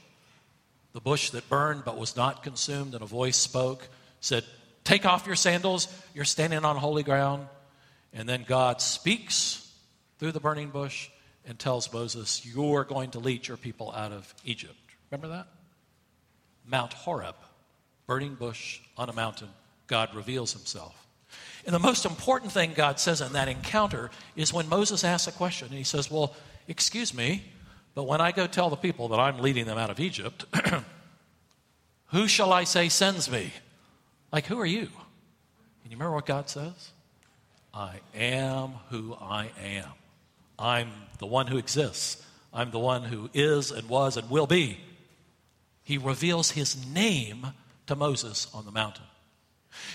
the 0.93 1.01
bush 1.01 1.31
that 1.31 1.49
burned 1.49 1.85
but 1.85 1.99
was 1.99 2.17
not 2.17 2.45
consumed, 2.45 2.95
and 2.95 3.03
a 3.03 3.07
voice 3.07 3.37
spoke, 3.37 3.89
said, 4.21 4.45
Take 4.85 5.05
off 5.05 5.27
your 5.27 5.37
sandals, 5.37 5.89
you're 6.15 6.25
standing 6.25 6.65
on 6.65 6.77
holy 6.77 7.03
ground. 7.03 7.47
And 8.13 8.29
then 8.29 8.45
God 8.47 8.81
speaks 8.81 9.71
through 10.19 10.33
the 10.33 10.41
burning 10.41 10.71
bush 10.71 11.11
and 11.49 11.59
tells 11.59 11.93
Moses, 11.93 12.45
You're 12.45 12.85
going 12.85 13.11
to 13.13 13.19
lead 13.19 13.49
your 13.49 13.57
people 13.57 13.93
out 13.93 14.13
of 14.13 14.33
Egypt. 14.45 14.77
Remember 15.11 15.35
that? 15.37 15.49
Mount 16.67 16.93
Horeb, 16.93 17.35
burning 18.07 18.35
bush 18.35 18.81
on 18.97 19.09
a 19.09 19.13
mountain, 19.13 19.49
God 19.87 20.15
reveals 20.15 20.53
himself. 20.53 21.07
And 21.67 21.75
the 21.75 21.81
most 21.81 22.05
important 22.05 22.53
thing 22.53 22.73
God 22.75 23.01
says 23.01 23.21
in 23.21 23.33
that 23.33 23.49
encounter 23.49 24.11
is 24.37 24.53
when 24.53 24.69
Moses 24.69 25.03
asks 25.03 25.27
a 25.27 25.33
question, 25.33 25.69
and 25.69 25.77
he 25.77 25.85
says, 25.85 26.11
Well, 26.11 26.35
excuse 26.69 27.15
me, 27.15 27.43
but 27.95 28.05
when 28.05 28.21
I 28.21 28.31
go 28.31 28.47
tell 28.47 28.71
the 28.71 28.77
people 28.77 29.09
that 29.09 29.19
I'm 29.19 29.39
leading 29.39 29.65
them 29.65 29.79
out 29.79 29.91
of 29.91 29.99
Egypt, 29.99 30.45
who 32.07 32.29
shall 32.29 32.53
I 32.53 32.65
say 32.65 32.89
sends 32.89 33.31
me? 33.31 33.53
Like, 34.31 34.47
who 34.47 34.61
are 34.61 34.67
you? 34.67 34.89
And 35.83 35.91
you 35.91 35.97
remember 35.97 36.15
what 36.15 36.27
God 36.27 36.49
says? 36.51 36.93
I 37.73 38.01
am 38.15 38.75
who 38.91 39.17
I 39.21 39.51
am. 39.63 39.89
I'm 40.59 40.91
the 41.19 41.27
one 41.27 41.47
who 41.47 41.59
exists. 41.59 42.25
I'm 42.53 42.71
the 42.71 42.79
one 42.79 43.05
who 43.05 43.31
is 43.35 43.71
and 43.71 43.89
was 43.89 44.17
and 44.17 44.29
will 44.31 44.47
be. 44.47 44.79
He 45.85 45.99
reveals 45.99 46.51
his 46.51 46.87
name 46.87 47.47
to 47.87 47.97
Moses 47.97 48.49
on 48.53 48.65
the 48.65 48.73
mountain. 48.73 49.05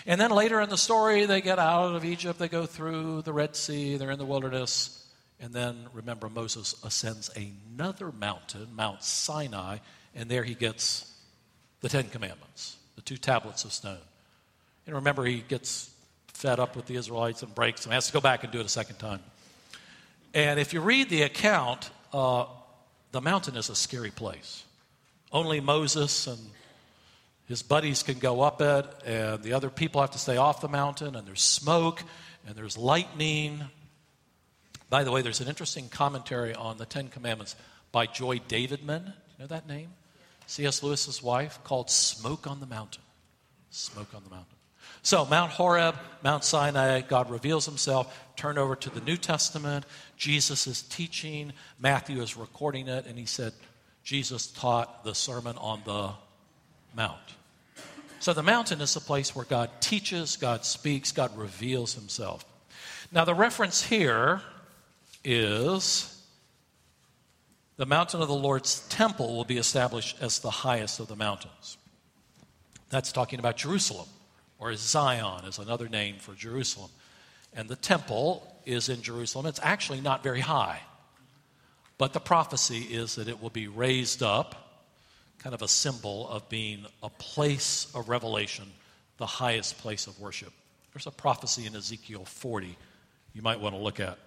And 0.05 0.19
then 0.19 0.31
later 0.31 0.61
in 0.61 0.69
the 0.69 0.77
story, 0.77 1.25
they 1.25 1.41
get 1.41 1.59
out 1.59 1.95
of 1.95 2.05
Egypt, 2.05 2.39
they 2.39 2.47
go 2.47 2.65
through 2.65 3.23
the 3.23 3.33
Red 3.33 3.55
Sea, 3.55 3.97
they're 3.97 4.11
in 4.11 4.19
the 4.19 4.25
wilderness. 4.25 5.05
And 5.39 5.53
then 5.53 5.87
remember, 5.93 6.29
Moses 6.29 6.75
ascends 6.83 7.29
another 7.35 8.11
mountain, 8.11 8.69
Mount 8.75 9.03
Sinai, 9.03 9.79
and 10.15 10.29
there 10.29 10.43
he 10.43 10.53
gets 10.53 11.11
the 11.81 11.89
Ten 11.89 12.07
Commandments, 12.07 12.77
the 12.95 13.01
two 13.01 13.17
tablets 13.17 13.65
of 13.65 13.73
stone. 13.73 13.97
And 14.85 14.95
remember, 14.95 15.25
he 15.25 15.39
gets 15.41 15.93
fed 16.27 16.59
up 16.59 16.75
with 16.75 16.85
the 16.85 16.95
Israelites 16.95 17.43
and 17.43 17.53
breaks 17.53 17.83
them, 17.83 17.91
has 17.91 18.07
to 18.07 18.13
go 18.13 18.21
back 18.21 18.43
and 18.43 18.53
do 18.53 18.59
it 18.59 18.65
a 18.65 18.69
second 18.69 18.97
time. 18.97 19.19
And 20.33 20.59
if 20.59 20.73
you 20.73 20.81
read 20.81 21.09
the 21.09 21.21
account, 21.21 21.91
uh, 22.11 22.45
the 23.11 23.21
mountain 23.21 23.55
is 23.55 23.69
a 23.69 23.75
scary 23.75 24.09
place. 24.09 24.63
Only 25.31 25.59
Moses 25.59 26.27
and 26.27 26.39
his 27.47 27.61
buddies 27.61 28.03
can 28.03 28.19
go 28.19 28.41
up 28.41 28.61
it, 28.61 28.85
and 29.05 29.43
the 29.43 29.53
other 29.53 29.69
people 29.69 30.01
have 30.01 30.11
to 30.11 30.17
stay 30.17 30.37
off 30.37 30.61
the 30.61 30.67
mountain, 30.69 31.15
and 31.15 31.27
there's 31.27 31.41
smoke, 31.41 32.03
and 32.47 32.55
there's 32.55 32.77
lightning. 32.77 33.61
By 34.89 35.03
the 35.03 35.11
way, 35.11 35.21
there's 35.21 35.41
an 35.41 35.47
interesting 35.47 35.89
commentary 35.89 36.55
on 36.55 36.77
the 36.77 36.85
Ten 36.85 37.09
Commandments 37.09 37.55
by 37.91 38.07
Joy 38.07 38.39
Davidman. 38.39 39.05
You 39.05 39.39
know 39.39 39.47
that 39.47 39.67
name? 39.67 39.89
C.S. 40.47 40.81
Lewis's 40.81 41.21
wife, 41.21 41.59
called 41.63 41.89
Smoke 41.89 42.47
on 42.47 42.59
the 42.59 42.65
Mountain. 42.65 43.03
Smoke 43.69 44.13
on 44.15 44.23
the 44.23 44.29
Mountain. 44.29 44.57
So, 45.03 45.25
Mount 45.25 45.51
Horeb, 45.51 45.95
Mount 46.23 46.45
Sinai, 46.45 47.01
God 47.01 47.29
reveals 47.29 47.65
himself. 47.65 48.17
Turn 48.37 48.57
over 48.57 48.75
to 48.77 48.89
the 48.89 49.01
New 49.01 49.17
Testament. 49.17 49.85
Jesus 50.15 50.65
is 50.65 50.81
teaching. 50.81 51.51
Matthew 51.77 52.21
is 52.21 52.37
recording 52.37 52.87
it, 52.87 53.05
and 53.05 53.19
he 53.19 53.25
said, 53.25 53.51
Jesus 54.03 54.47
taught 54.47 55.03
the 55.03 55.13
Sermon 55.13 55.57
on 55.57 55.81
the 55.85 56.11
Mount. 56.95 57.19
So 58.21 58.31
the 58.31 58.43
mountain 58.43 58.79
is 58.79 58.95
a 58.95 59.01
place 59.01 59.35
where 59.35 59.43
God 59.43 59.69
teaches, 59.81 60.37
God 60.37 60.63
speaks, 60.63 61.11
God 61.11 61.37
reveals 61.37 61.93
himself. 61.93 62.45
Now, 63.11 63.25
the 63.25 63.35
reference 63.35 63.83
here 63.83 64.41
is 65.25 66.23
the 67.75 67.85
mountain 67.85 68.21
of 68.21 68.29
the 68.29 68.33
Lord's 68.33 68.87
temple 68.87 69.35
will 69.35 69.43
be 69.43 69.57
established 69.57 70.15
as 70.21 70.39
the 70.39 70.49
highest 70.49 71.01
of 71.01 71.09
the 71.09 71.17
mountains. 71.17 71.77
That's 72.89 73.11
talking 73.11 73.39
about 73.39 73.57
Jerusalem, 73.57 74.07
or 74.63 74.73
Zion 74.77 75.43
is 75.43 75.59
another 75.59 75.89
name 75.89 76.15
for 76.19 76.33
Jerusalem. 76.33 76.89
And 77.53 77.67
the 77.67 77.75
temple 77.75 78.47
is 78.65 78.87
in 78.87 79.01
Jerusalem. 79.01 79.45
It's 79.45 79.59
actually 79.61 79.99
not 79.99 80.23
very 80.23 80.39
high, 80.39 80.79
but 81.97 82.13
the 82.13 82.21
prophecy 82.21 82.79
is 82.79 83.15
that 83.15 83.27
it 83.27 83.41
will 83.41 83.49
be 83.49 83.67
raised 83.67 84.23
up 84.23 84.81
kind 85.37 85.53
of 85.53 85.61
a 85.61 85.67
symbol 85.67 86.29
of 86.29 86.47
being 86.47 86.85
a 87.03 87.09
place 87.09 87.87
of 87.93 88.07
revelation, 88.07 88.63
the 89.17 89.25
highest 89.25 89.79
place 89.79 90.07
of 90.07 90.17
worship. 90.17 90.53
There's 90.93 91.07
a 91.07 91.11
prophecy 91.11 91.65
in 91.65 91.75
Ezekiel 91.75 92.23
40 92.23 92.77
you 93.33 93.41
might 93.41 93.59
want 93.59 93.75
to 93.75 93.81
look 93.81 93.99
at. 93.99 94.17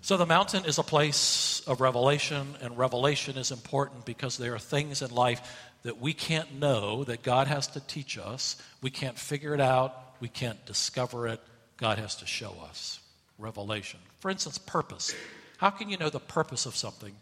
So, 0.00 0.16
the 0.16 0.26
mountain 0.26 0.64
is 0.64 0.78
a 0.78 0.82
place 0.82 1.62
of 1.68 1.80
revelation, 1.80 2.56
and 2.60 2.76
revelation 2.76 3.38
is 3.38 3.52
important 3.52 4.04
because 4.04 4.36
there 4.36 4.52
are 4.56 4.58
things 4.58 5.02
in 5.02 5.12
life 5.12 5.40
that 5.84 6.00
we 6.00 6.12
can't 6.12 6.58
know, 6.58 7.04
that 7.04 7.22
God 7.22 7.46
has 7.46 7.68
to 7.68 7.80
teach 7.80 8.18
us. 8.18 8.56
We 8.82 8.90
can't 8.90 9.18
figure 9.18 9.54
it 9.54 9.60
out, 9.60 9.94
we 10.20 10.28
can't 10.28 10.64
discover 10.66 11.28
it. 11.28 11.40
God 11.76 11.98
has 11.98 12.16
to 12.16 12.26
show 12.26 12.54
us. 12.68 13.00
Revelation. 13.38 14.00
For 14.20 14.30
instance, 14.30 14.58
purpose. 14.58 15.14
How 15.58 15.70
can 15.70 15.90
you 15.90 15.98
know 15.98 16.08
the 16.08 16.20
purpose 16.20 16.66
of 16.66 16.74
something 16.76 17.14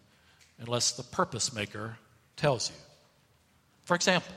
unless 0.59 0.93
the 0.93 1.03
purpose 1.03 1.53
maker 1.53 1.97
tells 2.37 2.71
you? 2.71 2.77
For 3.85 3.95
example, 3.95 4.33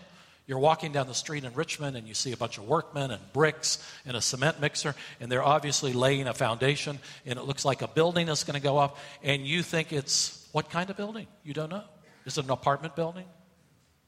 you're 0.47 0.59
walking 0.59 0.91
down 0.91 1.07
the 1.07 1.13
street 1.13 1.43
in 1.43 1.53
Richmond 1.53 1.97
and 1.97 2.07
you 2.07 2.13
see 2.13 2.31
a 2.31 2.37
bunch 2.37 2.57
of 2.57 2.67
workmen 2.67 3.11
and 3.11 3.21
bricks 3.33 3.83
and 4.05 4.15
a 4.15 4.21
cement 4.21 4.61
mixer, 4.61 4.95
and 5.19 5.31
they're 5.31 5.43
obviously 5.43 5.93
laying 5.93 6.27
a 6.27 6.33
foundation, 6.33 6.99
and 7.25 7.37
it 7.37 7.43
looks 7.43 7.65
like 7.65 7.81
a 7.81 7.87
building 7.87 8.29
is 8.29 8.43
going 8.43 8.55
to 8.55 8.63
go 8.63 8.77
up, 8.77 8.97
and 9.21 9.45
you 9.45 9.61
think 9.63 9.91
it's 9.91 10.47
what 10.51 10.69
kind 10.69 10.89
of 10.89 10.97
building? 10.97 11.27
You 11.43 11.53
don't 11.53 11.69
know. 11.69 11.83
Is 12.25 12.37
it 12.37 12.45
an 12.45 12.51
apartment 12.51 12.95
building? 12.95 13.25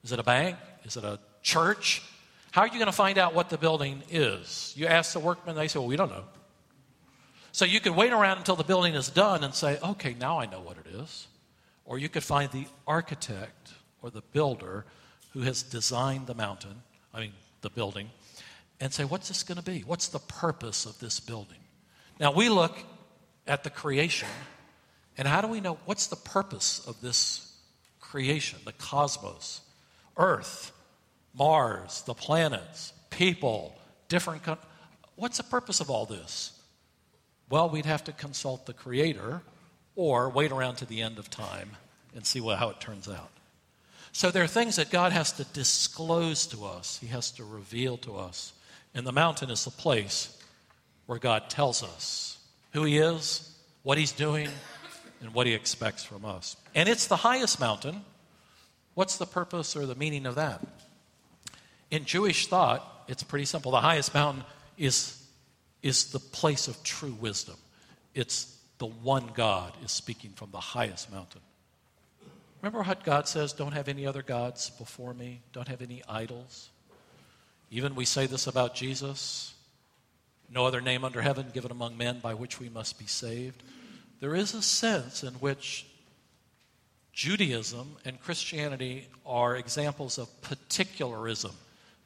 Is 0.08 0.14
it 0.14 0.20
a 0.20 0.24
bank? 0.24 0.56
Is 0.86 0.96
it 0.96 1.04
a 1.04 1.20
church? 1.42 2.02
How 2.52 2.62
are 2.62 2.68
you 2.68 2.76
going 2.76 2.86
to 2.86 2.94
find 2.94 3.18
out 3.18 3.34
what 3.34 3.50
the 3.50 3.58
building 3.58 4.04
is? 4.10 4.74
You 4.78 4.88
ask 4.88 5.12
the 5.12 5.20
workmen, 5.20 5.58
they 5.58 5.68
say, 5.68 5.80
Well, 5.80 5.88
we 5.90 5.98
don't 5.98 6.10
know. 6.10 6.24
So 7.52 7.66
you 7.66 7.82
could 7.82 7.94
wait 7.94 8.14
around 8.14 8.38
until 8.38 8.56
the 8.56 8.64
building 8.64 8.94
is 8.94 9.10
done 9.10 9.44
and 9.44 9.54
say, 9.54 9.78
Okay, 9.84 10.16
now 10.18 10.40
I 10.40 10.46
know 10.46 10.62
what 10.62 10.78
it 10.78 10.96
is. 10.96 11.28
Or 11.84 12.00
you 12.00 12.08
could 12.08 12.24
find 12.24 12.50
the 12.54 12.68
architect 12.88 13.74
or 14.02 14.10
the 14.10 14.22
builder 14.32 14.86
who 15.34 15.42
has 15.42 15.62
designed 15.62 16.28
the 16.28 16.36
mountain, 16.36 16.84
I 17.14 17.20
mean, 17.20 17.34
the 17.60 17.70
building, 17.70 18.10
and 18.80 18.94
say, 18.94 19.04
what's 19.04 19.28
this 19.28 19.44
going 19.44 19.58
to 19.58 19.64
be? 19.64 19.82
What's 19.82 20.08
the 20.08 20.20
purpose 20.20 20.86
of 20.86 20.98
this 21.00 21.20
building? 21.20 21.60
Now, 22.18 22.32
we 22.32 22.48
look 22.48 22.78
at 23.46 23.66
the 23.66 23.70
creation, 23.70 24.30
and 25.18 25.28
how 25.28 25.42
do 25.42 25.48
we 25.48 25.60
know 25.60 25.80
what's 25.84 26.08
the 26.08 26.16
purpose 26.16 26.86
of 26.88 27.02
this 27.02 27.54
creation, 28.00 28.60
the 28.64 28.72
cosmos, 28.72 29.62
Earth, 30.18 30.72
Mars, 31.34 32.02
the 32.04 32.14
planets, 32.14 32.94
people, 33.10 33.78
different. 34.10 34.42
What's 35.16 35.38
the 35.38 35.44
purpose 35.44 35.80
of 35.80 35.90
all 35.90 36.06
this? 36.06 36.60
Well, 37.50 37.70
we'd 37.70 37.86
have 37.86 38.04
to 38.06 38.12
consult 38.12 38.66
the 38.66 38.74
Creator 38.74 39.42
or 39.96 40.30
wait 40.30 40.52
around 40.52 40.76
to 40.78 40.86
the 40.86 41.02
end 41.02 41.18
of 41.18 41.30
time 41.30 41.72
and 42.16 42.26
see 42.26 42.42
what, 42.42 42.58
how 42.58 42.70
it 42.70 42.80
turns 42.80 43.08
out. 43.08 43.30
So 44.12 44.32
there 44.32 44.44
are 44.44 44.48
things 44.48 44.78
that 44.78 44.90
God 44.90 45.12
has 45.12 45.32
to 45.34 45.44
disclose 45.46 46.48
to 46.48 46.66
us, 46.66 46.98
He 47.00 47.08
has 47.08 47.32
to 47.32 47.44
reveal 47.44 47.98
to 47.98 48.18
us. 48.18 48.54
And 48.94 49.06
the 49.06 49.12
mountain 49.12 49.50
is 49.50 49.66
the 49.66 49.72
place 49.72 50.36
where 51.06 51.20
God 51.20 51.50
tells 51.50 51.84
us 51.84 52.38
who 52.74 52.84
He 52.84 52.98
is, 52.98 53.56
what 53.84 53.98
He's 53.98 54.12
doing, 54.12 54.50
and 55.22 55.34
what 55.34 55.46
He 55.46 55.54
expects 55.54 56.04
from 56.04 56.26
us. 56.26 56.56
And 56.74 56.90
it's 56.90 57.08
the 57.08 57.16
highest 57.16 57.60
mountain. 57.60 58.02
What's 58.98 59.18
the 59.18 59.28
purpose 59.28 59.76
or 59.76 59.86
the 59.86 59.94
meaning 59.94 60.26
of 60.26 60.34
that? 60.34 60.60
In 61.92 62.06
Jewish 62.06 62.48
thought, 62.48 63.06
it's 63.08 63.22
pretty 63.22 63.46
simple. 63.46 63.72
The 63.72 63.80
highest 63.80 64.12
mountain 64.12 64.44
is, 64.76 65.24
is 65.84 66.12
the 66.12 66.18
place 66.18 66.68
of 66.68 66.82
true 66.82 67.16
wisdom. 67.22 67.58
It's 68.16 68.58
the 68.80 68.88
one 68.88 69.30
God 69.36 69.74
is 69.86 69.92
speaking 69.92 70.32
from 70.32 70.50
the 70.50 70.60
highest 70.60 71.12
mountain. 71.12 71.42
Remember 72.64 72.82
what 72.82 73.04
God 73.04 73.28
says 73.28 73.54
don't 73.54 73.74
have 73.74 73.88
any 73.88 74.08
other 74.08 74.24
gods 74.24 74.72
before 74.72 75.14
me, 75.14 75.42
don't 75.54 75.68
have 75.68 75.84
any 75.84 76.02
idols. 76.10 76.70
Even 77.70 77.94
we 77.94 78.04
say 78.04 78.26
this 78.26 78.48
about 78.48 78.74
Jesus 78.74 79.54
no 80.50 80.66
other 80.66 80.82
name 80.82 81.06
under 81.06 81.22
heaven 81.22 81.52
given 81.54 81.70
among 81.70 81.98
men 81.98 82.18
by 82.18 82.34
which 82.34 82.60
we 82.60 82.70
must 82.70 82.98
be 82.98 83.06
saved. 83.06 83.62
There 84.22 84.34
is 84.34 84.56
a 84.56 84.64
sense 84.64 85.22
in 85.22 85.36
which 85.36 85.86
Judaism 87.18 87.98
and 88.06 88.22
Christianity 88.22 89.08
are 89.26 89.56
examples 89.56 90.20
of 90.20 90.30
particularism. 90.44 91.52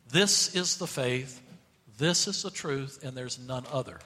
This 0.09 0.55
is 0.55 0.77
the 0.77 0.87
faith, 0.87 1.41
this 1.97 2.29
is 2.29 2.43
the 2.43 2.49
truth, 2.49 3.03
and 3.03 3.15
there's 3.15 3.37
none 3.37 3.65
other. 3.73 3.99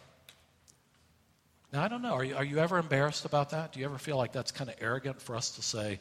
Now, 1.71 1.83
I 1.83 1.89
don't 1.89 2.01
know. 2.01 2.15
Are 2.15 2.23
you, 2.23 2.35
are 2.35 2.43
you 2.43 2.57
ever 2.57 2.79
embarrassed 2.79 3.23
about 3.23 3.51
that? 3.51 3.71
Do 3.71 3.79
you 3.79 3.85
ever 3.85 3.99
feel 3.99 4.17
like 4.17 4.31
that's 4.31 4.49
kind 4.49 4.67
of 4.67 4.77
arrogant 4.81 5.21
for 5.21 5.35
us 5.35 5.51
to 5.51 5.61
say, 5.61 5.99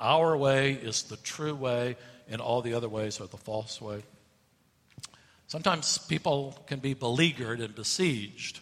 our 0.00 0.36
way 0.36 0.74
is 0.74 1.02
the 1.02 1.16
true 1.16 1.56
way, 1.56 1.96
and 2.28 2.40
all 2.40 2.62
the 2.62 2.74
other 2.74 2.88
ways 2.88 3.20
are 3.20 3.26
the 3.26 3.36
false 3.36 3.80
way. 3.80 4.04
Sometimes 5.48 5.98
people 5.98 6.56
can 6.68 6.78
be 6.78 6.94
beleaguered 6.94 7.58
and 7.60 7.74
besieged. 7.74 8.60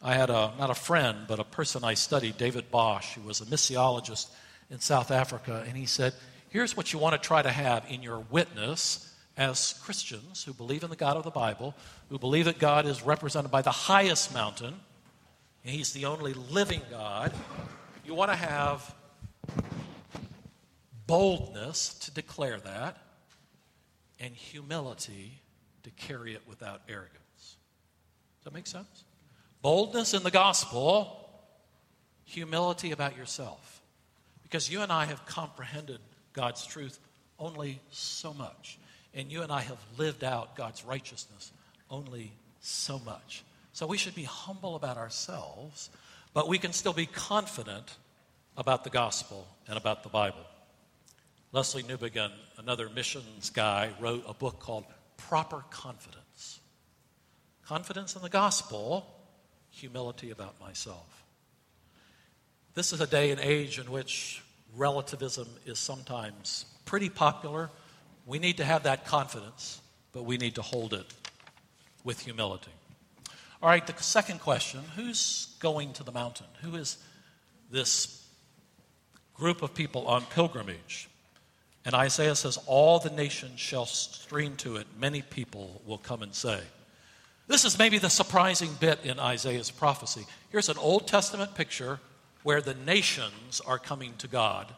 I 0.00 0.14
had 0.14 0.30
a, 0.30 0.52
not 0.58 0.70
a 0.70 0.74
friend, 0.74 1.26
but 1.28 1.40
a 1.40 1.44
person 1.44 1.84
I 1.84 1.92
studied, 1.92 2.38
David 2.38 2.70
Bosch, 2.70 3.16
who 3.16 3.20
was 3.20 3.42
a 3.42 3.44
missiologist 3.44 4.28
in 4.70 4.80
South 4.80 5.10
Africa, 5.10 5.64
and 5.66 5.76
he 5.76 5.86
said, 5.86 6.12
Here's 6.48 6.76
what 6.76 6.92
you 6.92 6.98
want 6.98 7.20
to 7.20 7.26
try 7.26 7.42
to 7.42 7.50
have 7.50 7.84
in 7.88 8.02
your 8.02 8.20
witness 8.30 9.14
as 9.36 9.74
Christians 9.84 10.44
who 10.44 10.54
believe 10.54 10.82
in 10.82 10.90
the 10.90 10.96
God 10.96 11.16
of 11.16 11.24
the 11.24 11.30
Bible, 11.30 11.74
who 12.08 12.18
believe 12.18 12.46
that 12.46 12.58
God 12.58 12.86
is 12.86 13.02
represented 13.02 13.50
by 13.50 13.62
the 13.62 13.70
highest 13.70 14.32
mountain, 14.32 14.74
and 15.64 15.74
He's 15.74 15.92
the 15.92 16.06
only 16.06 16.32
living 16.32 16.80
God. 16.90 17.32
You 18.04 18.14
want 18.14 18.30
to 18.30 18.36
have 18.36 18.94
boldness 21.06 21.94
to 21.94 22.10
declare 22.10 22.58
that, 22.60 22.96
and 24.18 24.34
humility 24.34 25.40
to 25.82 25.90
carry 25.90 26.34
it 26.34 26.42
without 26.48 26.80
arrogance. 26.88 27.12
Does 27.36 28.44
that 28.44 28.54
make 28.54 28.66
sense? 28.66 29.04
Boldness 29.62 30.14
in 30.14 30.22
the 30.22 30.30
gospel, 30.30 31.28
humility 32.24 32.92
about 32.92 33.16
yourself. 33.16 33.82
Because 34.46 34.70
you 34.70 34.82
and 34.82 34.92
I 34.92 35.06
have 35.06 35.26
comprehended 35.26 35.98
God's 36.32 36.64
truth 36.64 37.00
only 37.36 37.80
so 37.90 38.32
much. 38.32 38.78
And 39.12 39.32
you 39.32 39.42
and 39.42 39.50
I 39.50 39.60
have 39.62 39.78
lived 39.98 40.22
out 40.22 40.54
God's 40.54 40.84
righteousness 40.84 41.50
only 41.90 42.30
so 42.60 43.00
much. 43.00 43.42
So 43.72 43.88
we 43.88 43.98
should 43.98 44.14
be 44.14 44.22
humble 44.22 44.76
about 44.76 44.98
ourselves, 44.98 45.90
but 46.32 46.46
we 46.46 46.58
can 46.58 46.72
still 46.72 46.92
be 46.92 47.06
confident 47.06 47.96
about 48.56 48.84
the 48.84 48.90
gospel 48.90 49.48
and 49.66 49.76
about 49.76 50.04
the 50.04 50.10
Bible. 50.10 50.46
Lesslie 51.52 51.82
Newbigin, 51.82 52.30
another 52.56 52.88
missions 52.88 53.50
guy, 53.50 53.90
wrote 53.98 54.22
a 54.28 54.34
book 54.34 54.60
called 54.60 54.84
Proper 55.16 55.64
Confidence. 55.70 56.60
Confidence 57.66 58.14
in 58.14 58.22
the 58.22 58.28
gospel, 58.28 59.12
humility 59.70 60.30
about 60.30 60.60
myself. 60.60 61.25
This 62.76 62.92
is 62.92 63.00
a 63.00 63.06
day 63.06 63.30
and 63.30 63.40
age 63.40 63.78
in 63.78 63.90
which 63.90 64.42
relativism 64.76 65.48
is 65.64 65.78
sometimes 65.78 66.66
pretty 66.84 67.08
popular. 67.08 67.70
We 68.26 68.38
need 68.38 68.58
to 68.58 68.66
have 68.66 68.82
that 68.82 69.06
confidence, 69.06 69.80
but 70.12 70.26
we 70.26 70.36
need 70.36 70.56
to 70.56 70.62
hold 70.62 70.92
it 70.92 71.06
with 72.04 72.20
humility. 72.20 72.70
All 73.62 73.70
right, 73.70 73.84
the 73.86 73.94
second 74.02 74.40
question 74.40 74.80
who's 74.94 75.56
going 75.58 75.94
to 75.94 76.04
the 76.04 76.12
mountain? 76.12 76.48
Who 76.60 76.76
is 76.76 76.98
this 77.70 78.28
group 79.32 79.62
of 79.62 79.72
people 79.72 80.06
on 80.06 80.26
pilgrimage? 80.26 81.08
And 81.86 81.94
Isaiah 81.94 82.34
says, 82.34 82.58
All 82.66 82.98
the 82.98 83.08
nations 83.08 83.58
shall 83.58 83.86
stream 83.86 84.54
to 84.56 84.76
it. 84.76 84.86
Many 84.98 85.22
people 85.22 85.80
will 85.86 85.96
come 85.96 86.22
and 86.22 86.34
say. 86.34 86.60
This 87.46 87.64
is 87.64 87.78
maybe 87.78 87.96
the 87.96 88.10
surprising 88.10 88.76
bit 88.78 88.98
in 89.02 89.18
Isaiah's 89.18 89.70
prophecy. 89.70 90.26
Here's 90.50 90.68
an 90.68 90.76
Old 90.76 91.08
Testament 91.08 91.54
picture 91.54 92.00
where 92.46 92.60
the 92.60 92.74
nations 92.74 93.60
are 93.66 93.76
coming 93.76 94.14
to 94.18 94.28
God 94.28 94.72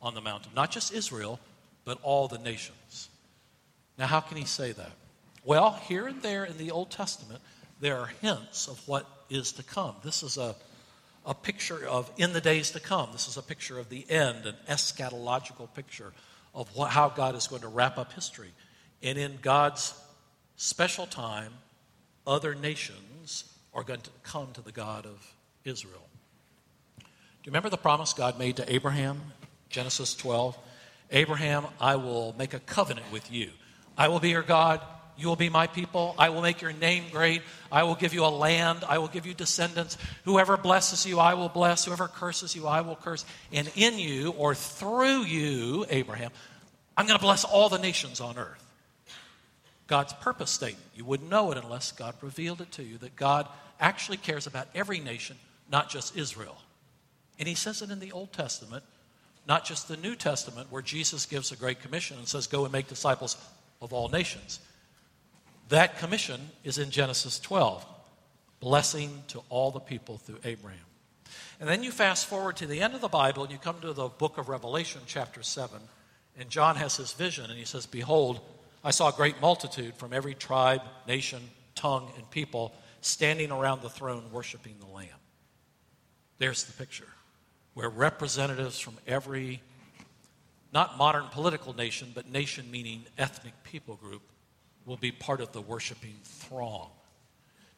on 0.00 0.14
the 0.14 0.22
mountain. 0.22 0.52
Not 0.56 0.70
just 0.70 0.90
Israel, 0.90 1.38
but 1.84 1.98
all 2.02 2.28
the 2.28 2.38
nations. 2.38 3.10
Now, 3.98 4.06
how 4.06 4.20
can 4.20 4.38
he 4.38 4.46
say 4.46 4.72
that? 4.72 4.92
Well, 5.44 5.72
here 5.86 6.06
and 6.06 6.22
there 6.22 6.46
in 6.46 6.56
the 6.56 6.70
Old 6.70 6.90
Testament, 6.90 7.42
there 7.78 7.98
are 7.98 8.06
hints 8.22 8.68
of 8.68 8.80
what 8.88 9.06
is 9.28 9.52
to 9.52 9.62
come. 9.62 9.96
This 10.02 10.22
is 10.22 10.38
a, 10.38 10.56
a 11.26 11.34
picture 11.34 11.86
of 11.86 12.10
in 12.16 12.32
the 12.32 12.40
days 12.40 12.70
to 12.70 12.80
come. 12.80 13.10
This 13.12 13.28
is 13.28 13.36
a 13.36 13.42
picture 13.42 13.78
of 13.78 13.90
the 13.90 14.10
end, 14.10 14.46
an 14.46 14.56
eschatological 14.66 15.68
picture 15.74 16.14
of 16.54 16.74
what, 16.74 16.88
how 16.88 17.10
God 17.10 17.34
is 17.34 17.48
going 17.48 17.60
to 17.60 17.68
wrap 17.68 17.98
up 17.98 18.14
history. 18.14 18.52
And 19.02 19.18
in 19.18 19.36
God's 19.42 19.92
special 20.56 21.04
time, 21.04 21.52
other 22.26 22.54
nations 22.54 23.44
are 23.74 23.82
going 23.82 24.00
to 24.00 24.10
come 24.22 24.52
to 24.54 24.62
the 24.62 24.72
God 24.72 25.04
of 25.04 25.34
Israel. 25.66 26.09
Do 27.42 27.48
you 27.48 27.52
remember 27.52 27.70
the 27.70 27.78
promise 27.78 28.12
God 28.12 28.38
made 28.38 28.56
to 28.56 28.70
Abraham? 28.70 29.18
Genesis 29.70 30.14
12. 30.14 30.58
Abraham, 31.10 31.64
I 31.80 31.96
will 31.96 32.34
make 32.38 32.52
a 32.52 32.58
covenant 32.58 33.10
with 33.10 33.32
you. 33.32 33.48
I 33.96 34.08
will 34.08 34.20
be 34.20 34.28
your 34.28 34.42
God. 34.42 34.82
You 35.16 35.28
will 35.28 35.36
be 35.36 35.48
my 35.48 35.66
people. 35.66 36.14
I 36.18 36.28
will 36.28 36.42
make 36.42 36.60
your 36.60 36.74
name 36.74 37.04
great. 37.10 37.40
I 37.72 37.84
will 37.84 37.94
give 37.94 38.12
you 38.12 38.26
a 38.26 38.28
land. 38.28 38.84
I 38.86 38.98
will 38.98 39.08
give 39.08 39.24
you 39.24 39.32
descendants. 39.32 39.96
Whoever 40.24 40.58
blesses 40.58 41.06
you, 41.06 41.18
I 41.18 41.32
will 41.32 41.48
bless. 41.48 41.86
Whoever 41.86 42.08
curses 42.08 42.54
you, 42.54 42.66
I 42.66 42.82
will 42.82 42.96
curse. 42.96 43.24
And 43.54 43.70
in 43.74 43.98
you, 43.98 44.32
or 44.32 44.54
through 44.54 45.22
you, 45.22 45.86
Abraham, 45.88 46.32
I'm 46.94 47.06
going 47.06 47.18
to 47.18 47.24
bless 47.24 47.44
all 47.44 47.70
the 47.70 47.78
nations 47.78 48.20
on 48.20 48.36
earth. 48.36 48.62
God's 49.86 50.12
purpose 50.12 50.50
statement. 50.50 50.84
You 50.94 51.06
wouldn't 51.06 51.30
know 51.30 51.52
it 51.52 51.56
unless 51.56 51.90
God 51.92 52.14
revealed 52.20 52.60
it 52.60 52.70
to 52.72 52.82
you 52.82 52.98
that 52.98 53.16
God 53.16 53.48
actually 53.80 54.18
cares 54.18 54.46
about 54.46 54.68
every 54.74 55.00
nation, 55.00 55.36
not 55.70 55.88
just 55.88 56.18
Israel. 56.18 56.58
And 57.40 57.48
he 57.48 57.54
says 57.54 57.80
it 57.80 57.90
in 57.90 57.98
the 57.98 58.12
Old 58.12 58.32
Testament, 58.34 58.84
not 59.48 59.64
just 59.64 59.88
the 59.88 59.96
New 59.96 60.14
Testament, 60.14 60.70
where 60.70 60.82
Jesus 60.82 61.24
gives 61.24 61.50
a 61.50 61.56
great 61.56 61.80
commission 61.80 62.18
and 62.18 62.28
says, 62.28 62.46
Go 62.46 62.64
and 62.64 62.72
make 62.72 62.86
disciples 62.86 63.36
of 63.80 63.94
all 63.94 64.08
nations. 64.08 64.60
That 65.70 65.98
commission 65.98 66.50
is 66.64 66.76
in 66.76 66.90
Genesis 66.90 67.40
12 67.40 67.84
blessing 68.60 69.22
to 69.28 69.40
all 69.48 69.70
the 69.70 69.80
people 69.80 70.18
through 70.18 70.38
Abraham. 70.44 70.78
And 71.58 71.68
then 71.68 71.82
you 71.82 71.90
fast 71.90 72.26
forward 72.26 72.56
to 72.58 72.66
the 72.66 72.82
end 72.82 72.94
of 72.94 73.00
the 73.00 73.08
Bible 73.08 73.42
and 73.42 73.50
you 73.50 73.58
come 73.58 73.80
to 73.80 73.94
the 73.94 74.08
book 74.08 74.36
of 74.36 74.50
Revelation, 74.50 75.00
chapter 75.06 75.42
7, 75.42 75.80
and 76.38 76.50
John 76.50 76.76
has 76.76 76.96
his 76.96 77.14
vision 77.14 77.46
and 77.48 77.58
he 77.58 77.64
says, 77.64 77.86
Behold, 77.86 78.40
I 78.84 78.90
saw 78.90 79.08
a 79.08 79.12
great 79.12 79.40
multitude 79.40 79.94
from 79.94 80.12
every 80.12 80.34
tribe, 80.34 80.82
nation, 81.08 81.40
tongue, 81.74 82.10
and 82.16 82.30
people 82.30 82.74
standing 83.00 83.50
around 83.50 83.80
the 83.80 83.88
throne 83.88 84.24
worshiping 84.30 84.74
the 84.78 84.94
Lamb. 84.94 85.08
There's 86.38 86.64
the 86.64 86.72
picture 86.72 87.08
where 87.74 87.88
representatives 87.88 88.78
from 88.78 88.94
every, 89.06 89.62
not 90.72 90.98
modern 90.98 91.26
political 91.26 91.74
nation, 91.74 92.12
but 92.14 92.30
nation 92.30 92.70
meaning 92.70 93.04
ethnic 93.18 93.54
people 93.64 93.96
group, 93.96 94.22
will 94.86 94.96
be 94.96 95.12
part 95.12 95.40
of 95.40 95.52
the 95.52 95.60
worshiping 95.60 96.16
throng. 96.24 96.90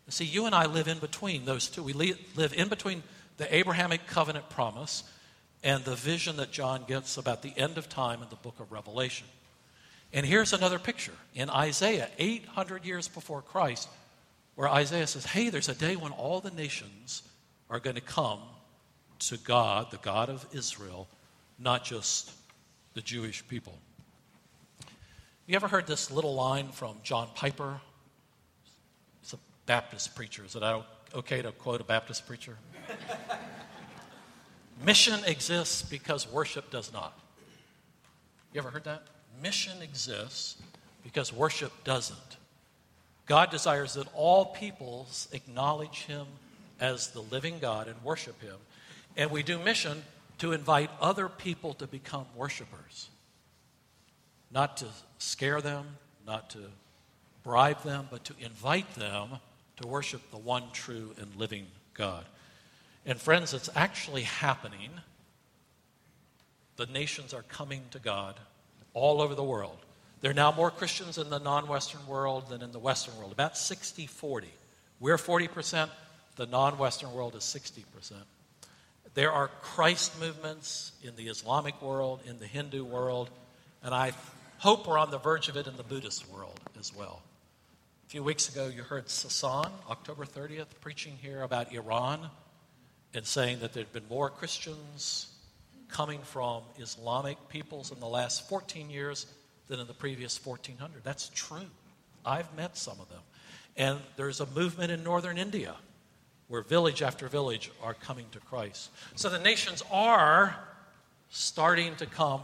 See, 0.09 0.25
you 0.25 0.47
and 0.47 0.55
I 0.55 0.67
live 0.67 0.89
in 0.89 0.99
between 0.99 1.45
those 1.45 1.69
two. 1.69 1.83
We 1.83 1.93
live 1.93 2.53
in 2.55 2.69
between 2.69 3.03
the 3.37 3.55
Abrahamic 3.55 4.07
covenant 4.07 4.51
promise 4.51 5.05
and 5.63 5.85
the 5.85 5.95
vision 5.95 6.37
that 6.37 6.51
John 6.51 6.85
gets 6.87 7.17
about 7.17 7.43
the 7.43 7.53
end 7.57 7.79
of 7.79 7.89
time 7.89 8.23
in 8.23 8.29
the 8.29 8.37
book 8.37 8.59
of 8.61 8.73
Revelation. 8.73 9.27
And 10.13 10.27
here's 10.27 10.53
another 10.53 10.79
picture 10.79 11.13
in 11.35 11.49
Isaiah, 11.49 12.09
800 12.19 12.85
years 12.85 13.09
before 13.09 13.41
Christ, 13.41 13.89
where 14.55 14.69
Isaiah 14.69 15.07
says, 15.07 15.25
Hey, 15.25 15.49
there's 15.49 15.69
a 15.69 15.75
day 15.75 15.97
when 15.97 16.13
all 16.13 16.41
the 16.41 16.51
nations 16.51 17.23
are 17.71 17.81
going 17.81 17.97
to 17.97 18.03
come 18.03 18.41
to 19.29 19.37
God, 19.39 19.91
the 19.91 19.99
God 19.99 20.29
of 20.29 20.47
Israel, 20.53 21.09
not 21.59 21.85
just 21.85 22.33
the 22.95 23.01
Jewish 23.01 23.47
people. 23.47 23.75
You 25.47 25.57
ever 25.57 25.69
heard 25.69 25.87
this 25.87 26.11
little 26.11 26.35
line 26.35 26.69
from 26.69 26.97
John 27.03 27.29
Piper? 27.35 27.81
It's 29.23 29.33
a 29.33 29.39
Baptist 29.67 30.15
preacher. 30.15 30.45
Is 30.45 30.57
it 30.57 30.63
okay 31.15 31.43
to 31.43 31.53
quote 31.53 31.81
a 31.81 31.85
Baptist 31.85 32.27
preacher? 32.27 32.57
Mission 34.85 35.21
exists 35.27 35.83
because 35.83 36.31
worship 36.31 36.71
does 36.71 36.93
not. 36.93 37.19
You 38.53 38.61
ever 38.61 38.71
heard 38.71 38.85
that? 38.85 39.03
Mission 39.43 39.81
exists 39.83 40.57
because 41.03 41.33
worship 41.33 41.73
doesn't. 41.85 42.19
God 43.27 43.51
desires 43.51 43.95
that 43.95 44.09
all 44.15 44.47
peoples 44.47 45.29
acknowledge 45.33 46.05
Him 46.05 46.27
as 46.81 47.09
the 47.09 47.21
living 47.21 47.59
God 47.61 47.89
and 47.89 48.03
worship 48.03 48.41
Him. 48.43 48.57
And 49.17 49.31
we 49.31 49.43
do 49.43 49.59
mission 49.59 50.03
to 50.39 50.53
invite 50.53 50.91
other 51.01 51.29
people 51.29 51.75
to 51.75 51.87
become 51.87 52.27
worshipers 52.37 53.09
not 54.53 54.77
to 54.79 54.87
scare 55.19 55.61
them, 55.61 55.87
not 56.27 56.51
to 56.51 56.59
bribe 57.43 57.83
them, 57.83 58.07
but 58.11 58.25
to 58.25 58.35
invite 58.41 58.95
them 58.95 59.31
to 59.81 59.89
worship 59.89 60.31
the 60.31 60.39
one 60.39 60.65
true 60.73 61.13
and 61.19 61.35
living 61.37 61.67
God. 61.95 62.25
And 63.07 63.21
friends, 63.21 63.55
it's 63.55 63.71
actually 63.75 64.23
happening. 64.23 64.91
The 66.77 66.87
nations 66.87 67.35
are 67.35 67.43
coming 67.43 67.83
to 67.91 67.99
God 67.99 68.39
all 68.95 69.21
over 69.21 69.35
the 69.35 69.43
world. 69.43 69.79
There 70.21 70.31
are 70.31 70.35
now 70.35 70.53
more 70.53 70.71
Christians 70.71 71.19
in 71.19 71.31
the 71.31 71.41
non 71.41 71.67
Western 71.67 72.07
world 72.07 72.49
than 72.49 72.63
in 72.63 72.71
the 72.71 72.79
Western 72.79 73.17
world, 73.17 73.33
about 73.33 73.57
60 73.57 74.07
40. 74.07 74.49
We're 75.01 75.17
40%, 75.17 75.89
the 76.37 76.47
non 76.47 76.79
Western 76.79 77.13
world 77.13 77.35
is 77.35 77.43
60%. 77.43 78.13
There 79.15 79.31
are 79.31 79.49
Christ 79.49 80.19
movements 80.19 80.93
in 81.03 81.17
the 81.17 81.29
Islamic 81.29 81.81
world, 81.83 82.21
in 82.27 82.39
the 82.39 82.47
Hindu 82.47 82.83
world, 82.83 83.29
and 83.83 83.95
I 83.95 84.13
hope 84.59 84.89
we're 84.89 84.97
on 84.97 85.11
the 85.11 85.19
verge 85.19 85.49
of 85.49 85.57
it 85.59 85.67
in 85.67 85.77
the 85.77 85.83
Buddhist 85.83 86.27
world 86.31 86.59
as 86.81 86.97
well. 86.97 87.21
A 88.07 88.09
few 88.09 88.23
weeks 88.23 88.49
ago, 88.49 88.69
you 88.75 88.83
heard 88.83 89.09
Sasan, 89.09 89.71
October 89.91 90.25
30th, 90.25 90.69
preaching 90.81 91.19
here 91.21 91.43
about 91.43 91.73
Iran 91.75 92.31
and 93.13 93.27
saying 93.27 93.61
that 93.61 93.75
there 93.75 93.83
had 93.83 93.93
been 93.93 94.09
more 94.09 94.31
Christians 94.31 95.27
coming 95.89 96.21
from 96.23 96.63
Islamic 96.79 97.37
peoples 97.51 97.93
in 97.93 98.01
the 98.01 98.07
last 98.07 98.49
14 98.49 98.89
years 98.89 99.27
than 99.69 99.79
in 99.79 99.87
the 99.87 99.93
previous 99.93 100.43
1400. 100.43 101.05
That's 101.05 101.29
true. 101.35 101.69
I've 102.25 102.55
met 102.57 102.79
some 102.79 102.99
of 102.99 103.11
them. 103.11 103.21
And 103.77 103.99
there's 104.17 104.41
a 104.41 104.47
movement 104.47 104.91
in 104.91 105.05
northern 105.05 105.37
India 105.37 105.75
where 106.53 106.61
village 106.61 107.01
after 107.01 107.29
village 107.29 107.71
are 107.83 107.95
coming 107.95 108.27
to 108.31 108.39
Christ. 108.39 108.91
So 109.15 109.31
the 109.31 109.39
nations 109.39 109.83
are 109.91 110.55
starting 111.31 111.97
to 111.97 112.05
come 112.05 112.43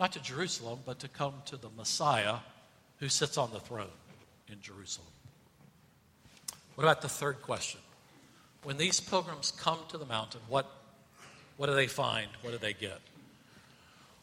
not 0.00 0.10
to 0.14 0.20
Jerusalem, 0.20 0.80
but 0.84 0.98
to 0.98 1.08
come 1.08 1.34
to 1.44 1.56
the 1.56 1.68
Messiah 1.76 2.38
who 2.98 3.08
sits 3.08 3.38
on 3.38 3.52
the 3.52 3.60
throne 3.60 3.86
in 4.48 4.60
Jerusalem. 4.60 5.06
What 6.74 6.82
about 6.82 7.00
the 7.00 7.08
third 7.08 7.40
question? 7.40 7.78
When 8.64 8.76
these 8.76 8.98
pilgrims 8.98 9.52
come 9.52 9.78
to 9.90 9.98
the 9.98 10.06
mountain, 10.06 10.40
what, 10.48 10.68
what 11.58 11.66
do 11.66 11.76
they 11.76 11.86
find? 11.86 12.26
What 12.42 12.50
do 12.50 12.58
they 12.58 12.72
get? 12.72 12.98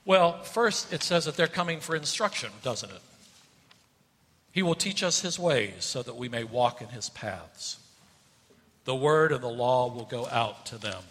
Well, 0.04 0.43
first, 0.43 0.91
it 0.91 1.04
says 1.04 1.23
that 1.23 1.38
they're 1.38 1.47
coming 1.47 1.80
for 1.80 1.95
instruction, 1.95 2.49
doesn't 2.63 2.91
it? 2.91 3.01
He 4.51 4.62
will 4.62 4.75
teach 4.75 5.04
us 5.04 5.21
his 5.21 5.39
ways 5.39 5.86
so 5.86 6.04
that 6.04 6.17
we 6.17 6.28
may 6.28 6.43
walk 6.43 6.82
in 6.82 6.89
his 6.89 7.10
paths. 7.10 7.78
The 8.86 8.95
word 8.95 9.32
and 9.32 9.43
the 9.43 9.48
law 9.48 9.91
will 9.91 10.06
go 10.06 10.28
out 10.28 10.65
to 10.67 10.78
them. 10.78 11.02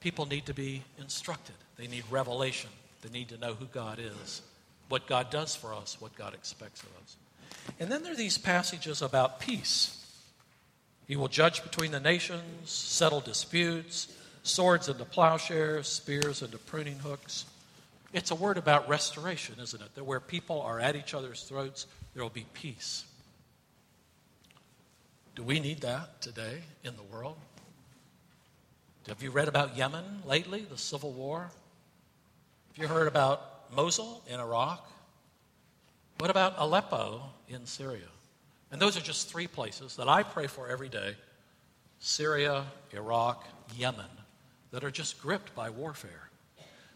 People 0.00 0.26
need 0.26 0.46
to 0.46 0.54
be 0.54 0.82
instructed, 0.98 1.54
they 1.76 1.86
need 1.86 2.04
revelation, 2.10 2.70
they 3.02 3.10
need 3.10 3.28
to 3.30 3.38
know 3.38 3.54
who 3.54 3.66
God 3.66 3.98
is, 3.98 4.42
what 4.88 5.06
God 5.06 5.30
does 5.30 5.56
for 5.56 5.74
us, 5.74 6.00
what 6.00 6.14
God 6.16 6.34
expects 6.34 6.82
of 6.82 6.88
us. 7.02 7.16
And 7.80 7.90
then 7.90 8.02
there 8.02 8.12
are 8.12 8.16
these 8.16 8.38
passages 8.38 9.02
about 9.02 9.40
peace. 9.40 9.94
He 11.06 11.16
will 11.16 11.28
judge 11.28 11.62
between 11.62 11.90
the 11.90 12.00
nations, 12.00 12.70
settle 12.70 13.20
disputes, 13.20 14.08
swords 14.42 14.88
into 14.88 15.04
plowshares, 15.04 15.88
spears 15.88 16.42
into 16.42 16.58
pruning 16.58 16.98
hooks. 16.98 17.44
It's 18.12 18.30
a 18.30 18.34
word 18.34 18.56
about 18.56 18.88
restoration, 18.88 19.56
isn't 19.60 19.80
it? 19.80 19.94
That 19.94 20.04
where 20.04 20.20
people 20.20 20.60
are 20.62 20.80
at 20.80 20.96
each 20.96 21.14
other's 21.14 21.42
throats, 21.42 21.86
there 22.14 22.22
will 22.22 22.30
be 22.30 22.46
peace. 22.54 23.04
Do 25.38 25.44
we 25.44 25.60
need 25.60 25.82
that 25.82 26.20
today 26.20 26.62
in 26.82 26.96
the 26.96 27.02
world? 27.16 27.36
Have 29.06 29.22
you 29.22 29.30
read 29.30 29.46
about 29.46 29.76
Yemen 29.76 30.22
lately, 30.26 30.66
the 30.68 30.76
civil 30.76 31.12
war? 31.12 31.52
Have 32.66 32.76
you 32.76 32.88
heard 32.88 33.06
about 33.06 33.72
Mosul 33.72 34.24
in 34.26 34.40
Iraq? 34.40 34.90
What 36.18 36.30
about 36.30 36.54
Aleppo 36.58 37.22
in 37.48 37.66
Syria? 37.66 38.08
And 38.72 38.82
those 38.82 38.96
are 38.96 39.00
just 39.00 39.30
three 39.30 39.46
places 39.46 39.94
that 39.94 40.08
I 40.08 40.24
pray 40.24 40.48
for 40.48 40.66
every 40.66 40.88
day 40.88 41.14
Syria, 42.00 42.64
Iraq, 42.92 43.46
Yemen, 43.76 44.10
that 44.72 44.82
are 44.82 44.90
just 44.90 45.22
gripped 45.22 45.54
by 45.54 45.70
warfare. 45.70 46.30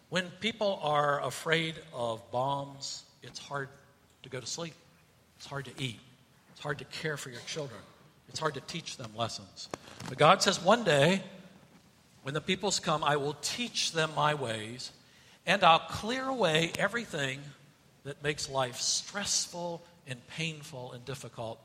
When 0.08 0.26
people 0.40 0.80
are 0.82 1.24
afraid 1.24 1.76
of 1.94 2.28
bombs, 2.32 3.04
it's 3.22 3.38
hard 3.38 3.68
to 4.24 4.28
go 4.28 4.40
to 4.40 4.46
sleep, 4.48 4.74
it's 5.36 5.46
hard 5.46 5.66
to 5.66 5.72
eat, 5.78 6.00
it's 6.50 6.60
hard 6.60 6.78
to 6.78 6.84
care 6.86 7.16
for 7.16 7.30
your 7.30 7.40
children, 7.42 7.78
it's 8.32 8.40
hard 8.40 8.54
to 8.54 8.62
teach 8.62 8.96
them 8.96 9.10
lessons. 9.14 9.68
But 10.08 10.16
God 10.16 10.42
says, 10.42 10.58
one 10.58 10.84
day, 10.84 11.22
when 12.22 12.32
the 12.32 12.40
peoples 12.40 12.80
come, 12.80 13.04
I 13.04 13.16
will 13.16 13.36
teach 13.42 13.92
them 13.92 14.10
my 14.16 14.32
ways, 14.32 14.90
and 15.44 15.62
I'll 15.62 15.80
clear 15.80 16.24
away 16.24 16.72
everything 16.78 17.40
that 18.04 18.22
makes 18.22 18.48
life 18.48 18.76
stressful 18.78 19.82
and 20.06 20.26
painful 20.28 20.92
and 20.92 21.04
difficult. 21.04 21.60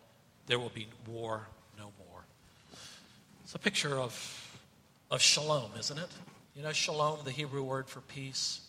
There 0.47 0.59
will 0.59 0.73
be 0.75 0.89
war 1.07 1.47
no 1.77 1.85
more. 1.85 2.25
It's 3.45 3.55
a 3.55 3.59
picture 3.59 3.97
of, 3.97 4.59
of 5.09 5.21
shalom, 5.21 5.71
isn't 5.79 5.97
it? 5.97 6.09
You 6.53 6.63
know, 6.63 6.73
shalom, 6.73 7.19
the 7.23 7.31
Hebrew 7.31 7.63
word 7.63 7.87
for 7.87 8.01
peace. 8.01 8.59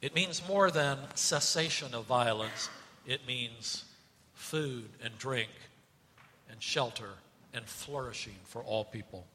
It 0.00 0.14
means 0.14 0.40
more 0.48 0.70
than 0.70 0.96
cessation 1.16 1.92
of 1.92 2.06
violence, 2.06 2.70
it 3.06 3.26
means 3.26 3.84
food 4.32 4.88
and 5.02 5.18
drink 5.18 5.50
shelter 6.64 7.10
and 7.52 7.64
flourishing 7.66 8.34
for 8.44 8.62
all 8.62 8.84
people. 8.84 9.26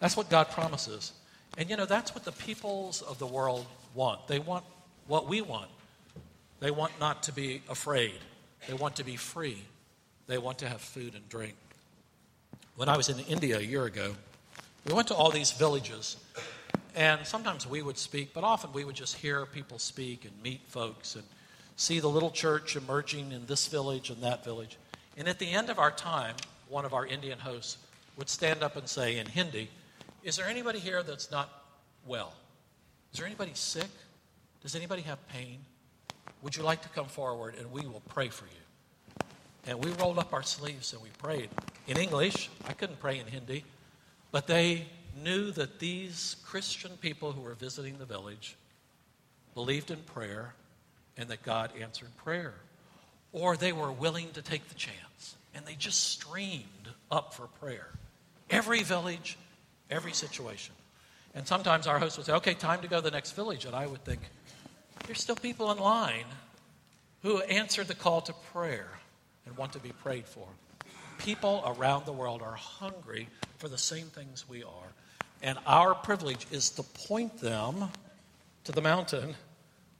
That's 0.00 0.16
what 0.16 0.30
God 0.30 0.50
promises. 0.50 1.12
And 1.58 1.68
you 1.68 1.76
know, 1.76 1.84
that's 1.84 2.14
what 2.14 2.24
the 2.24 2.32
peoples 2.32 3.02
of 3.02 3.18
the 3.18 3.26
world 3.26 3.66
want. 3.94 4.26
They 4.26 4.38
want 4.38 4.64
what 5.06 5.28
we 5.28 5.42
want. 5.42 5.70
They 6.60 6.70
want 6.70 6.98
not 6.98 7.24
to 7.24 7.32
be 7.32 7.62
afraid, 7.68 8.18
they 8.66 8.74
want 8.74 8.96
to 8.96 9.04
be 9.04 9.16
free, 9.16 9.58
they 10.26 10.38
want 10.38 10.58
to 10.58 10.68
have 10.68 10.80
food 10.80 11.14
and 11.14 11.28
drink. 11.28 11.54
When 12.76 12.88
I 12.88 12.96
was 12.96 13.10
in 13.10 13.18
India 13.20 13.58
a 13.58 13.62
year 13.62 13.84
ago, 13.84 14.14
we 14.86 14.94
went 14.94 15.08
to 15.08 15.14
all 15.14 15.30
these 15.30 15.52
villages, 15.52 16.16
and 16.94 17.26
sometimes 17.26 17.66
we 17.66 17.82
would 17.82 17.98
speak, 17.98 18.32
but 18.32 18.44
often 18.44 18.72
we 18.72 18.84
would 18.84 18.94
just 18.94 19.16
hear 19.16 19.44
people 19.44 19.78
speak 19.78 20.24
and 20.24 20.32
meet 20.42 20.62
folks 20.68 21.16
and 21.16 21.24
see 21.76 22.00
the 22.00 22.08
little 22.08 22.30
church 22.30 22.76
emerging 22.76 23.32
in 23.32 23.44
this 23.46 23.66
village 23.66 24.08
and 24.08 24.22
that 24.22 24.42
village. 24.44 24.78
And 25.16 25.28
at 25.28 25.38
the 25.38 25.50
end 25.50 25.68
of 25.70 25.78
our 25.78 25.90
time, 25.90 26.34
one 26.68 26.84
of 26.84 26.94
our 26.94 27.06
Indian 27.06 27.38
hosts 27.38 27.78
would 28.16 28.28
stand 28.28 28.62
up 28.62 28.76
and 28.76 28.88
say 28.88 29.18
in 29.18 29.26
Hindi, 29.26 29.70
is 30.22 30.36
there 30.36 30.46
anybody 30.46 30.78
here 30.78 31.02
that's 31.02 31.30
not 31.30 31.50
well? 32.06 32.32
Is 33.12 33.18
there 33.18 33.26
anybody 33.26 33.52
sick? 33.54 33.90
Does 34.62 34.74
anybody 34.74 35.02
have 35.02 35.26
pain? 35.28 35.58
Would 36.42 36.56
you 36.56 36.62
like 36.62 36.82
to 36.82 36.88
come 36.90 37.06
forward 37.06 37.54
and 37.58 37.70
we 37.70 37.82
will 37.86 38.02
pray 38.08 38.28
for 38.28 38.46
you? 38.46 39.26
And 39.66 39.82
we 39.82 39.90
rolled 39.92 40.18
up 40.18 40.32
our 40.32 40.42
sleeves 40.42 40.92
and 40.92 41.02
we 41.02 41.08
prayed 41.18 41.48
in 41.86 41.96
English. 41.96 42.50
I 42.66 42.72
couldn't 42.72 43.00
pray 43.00 43.18
in 43.18 43.26
Hindi, 43.26 43.64
but 44.30 44.46
they 44.46 44.86
knew 45.22 45.50
that 45.52 45.78
these 45.78 46.36
Christian 46.44 46.92
people 47.00 47.32
who 47.32 47.40
were 47.40 47.54
visiting 47.54 47.98
the 47.98 48.04
village 48.04 48.56
believed 49.54 49.90
in 49.90 49.98
prayer 49.98 50.54
and 51.16 51.28
that 51.28 51.42
God 51.42 51.70
answered 51.80 52.14
prayer. 52.16 52.54
Or 53.34 53.58
they 53.58 53.72
were 53.72 53.92
willing 53.92 54.30
to 54.30 54.40
take 54.40 54.68
the 54.68 54.74
chance 54.74 55.36
and 55.54 55.66
they 55.66 55.74
just 55.74 56.04
streamed 56.04 56.88
up 57.10 57.34
for 57.34 57.46
prayer. 57.60 57.88
Every 58.48 58.82
village, 58.82 59.36
every 59.90 60.12
situation. 60.12 60.74
And 61.34 61.46
sometimes 61.46 61.86
our 61.86 61.98
host 61.98 62.16
would 62.16 62.26
say, 62.26 62.32
okay, 62.34 62.54
time 62.54 62.80
to 62.80 62.88
go 62.88 62.96
to 62.96 63.02
the 63.02 63.10
next 63.10 63.32
village. 63.32 63.66
And 63.66 63.74
I 63.74 63.86
would 63.86 64.04
think, 64.04 64.20
there's 65.06 65.20
still 65.20 65.36
people 65.36 65.70
in 65.72 65.78
line 65.78 66.24
who 67.22 67.40
answered 67.42 67.88
the 67.88 67.94
call 67.94 68.20
to 68.22 68.32
prayer 68.52 68.88
and 69.44 69.56
want 69.56 69.72
to 69.72 69.78
be 69.80 69.90
prayed 69.90 70.26
for. 70.26 70.46
People 71.18 71.62
around 71.66 72.06
the 72.06 72.12
world 72.12 72.40
are 72.40 72.54
hungry 72.54 73.28
for 73.58 73.68
the 73.68 73.78
same 73.78 74.06
things 74.06 74.48
we 74.48 74.62
are. 74.62 74.92
And 75.42 75.58
our 75.66 75.94
privilege 75.94 76.46
is 76.50 76.70
to 76.70 76.82
point 76.82 77.38
them 77.38 77.90
to 78.64 78.72
the 78.72 78.80
mountain 78.80 79.34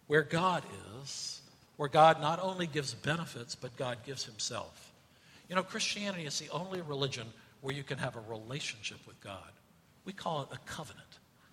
where 0.07 0.23
God 0.23 0.62
is, 1.03 1.34
where 1.76 1.88
God 1.88 2.20
not 2.20 2.40
only 2.42 2.66
gives 2.66 2.94
benefits, 2.94 3.54
but 3.54 3.76
God 3.76 3.98
gives 4.04 4.24
Himself. 4.24 4.92
You 5.48 5.56
know, 5.56 5.62
Christianity 5.62 6.24
is 6.24 6.38
the 6.38 6.50
only 6.50 6.80
religion 6.80 7.26
where 7.60 7.74
you 7.74 7.82
can 7.82 7.98
have 7.98 8.16
a 8.16 8.20
relationship 8.28 8.98
with 9.06 9.20
God. 9.22 9.50
We 10.04 10.12
call 10.12 10.42
it 10.42 10.48
a 10.52 10.58
covenant. 10.70 11.02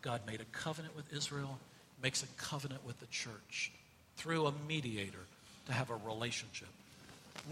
God 0.01 0.21
made 0.27 0.41
a 0.41 0.45
covenant 0.45 0.95
with 0.95 1.12
Israel, 1.13 1.60
makes 2.01 2.23
a 2.23 2.27
covenant 2.38 2.86
with 2.86 2.99
the 2.99 3.05
church 3.07 3.71
through 4.17 4.45
a 4.45 4.53
mediator 4.67 5.25
to 5.67 5.73
have 5.73 5.89
a 5.89 5.95
relationship. 5.95 6.67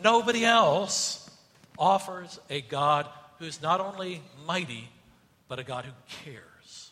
Nobody 0.04 0.46
else 0.46 1.30
offers 1.78 2.40
a 2.50 2.62
God 2.62 3.08
who's 3.40 3.62
not 3.62 3.80
only 3.80 4.22
mighty, 4.46 4.90
but 5.48 5.60
a 5.60 5.64
God 5.64 5.86
who 5.86 5.92
cares. 6.24 6.92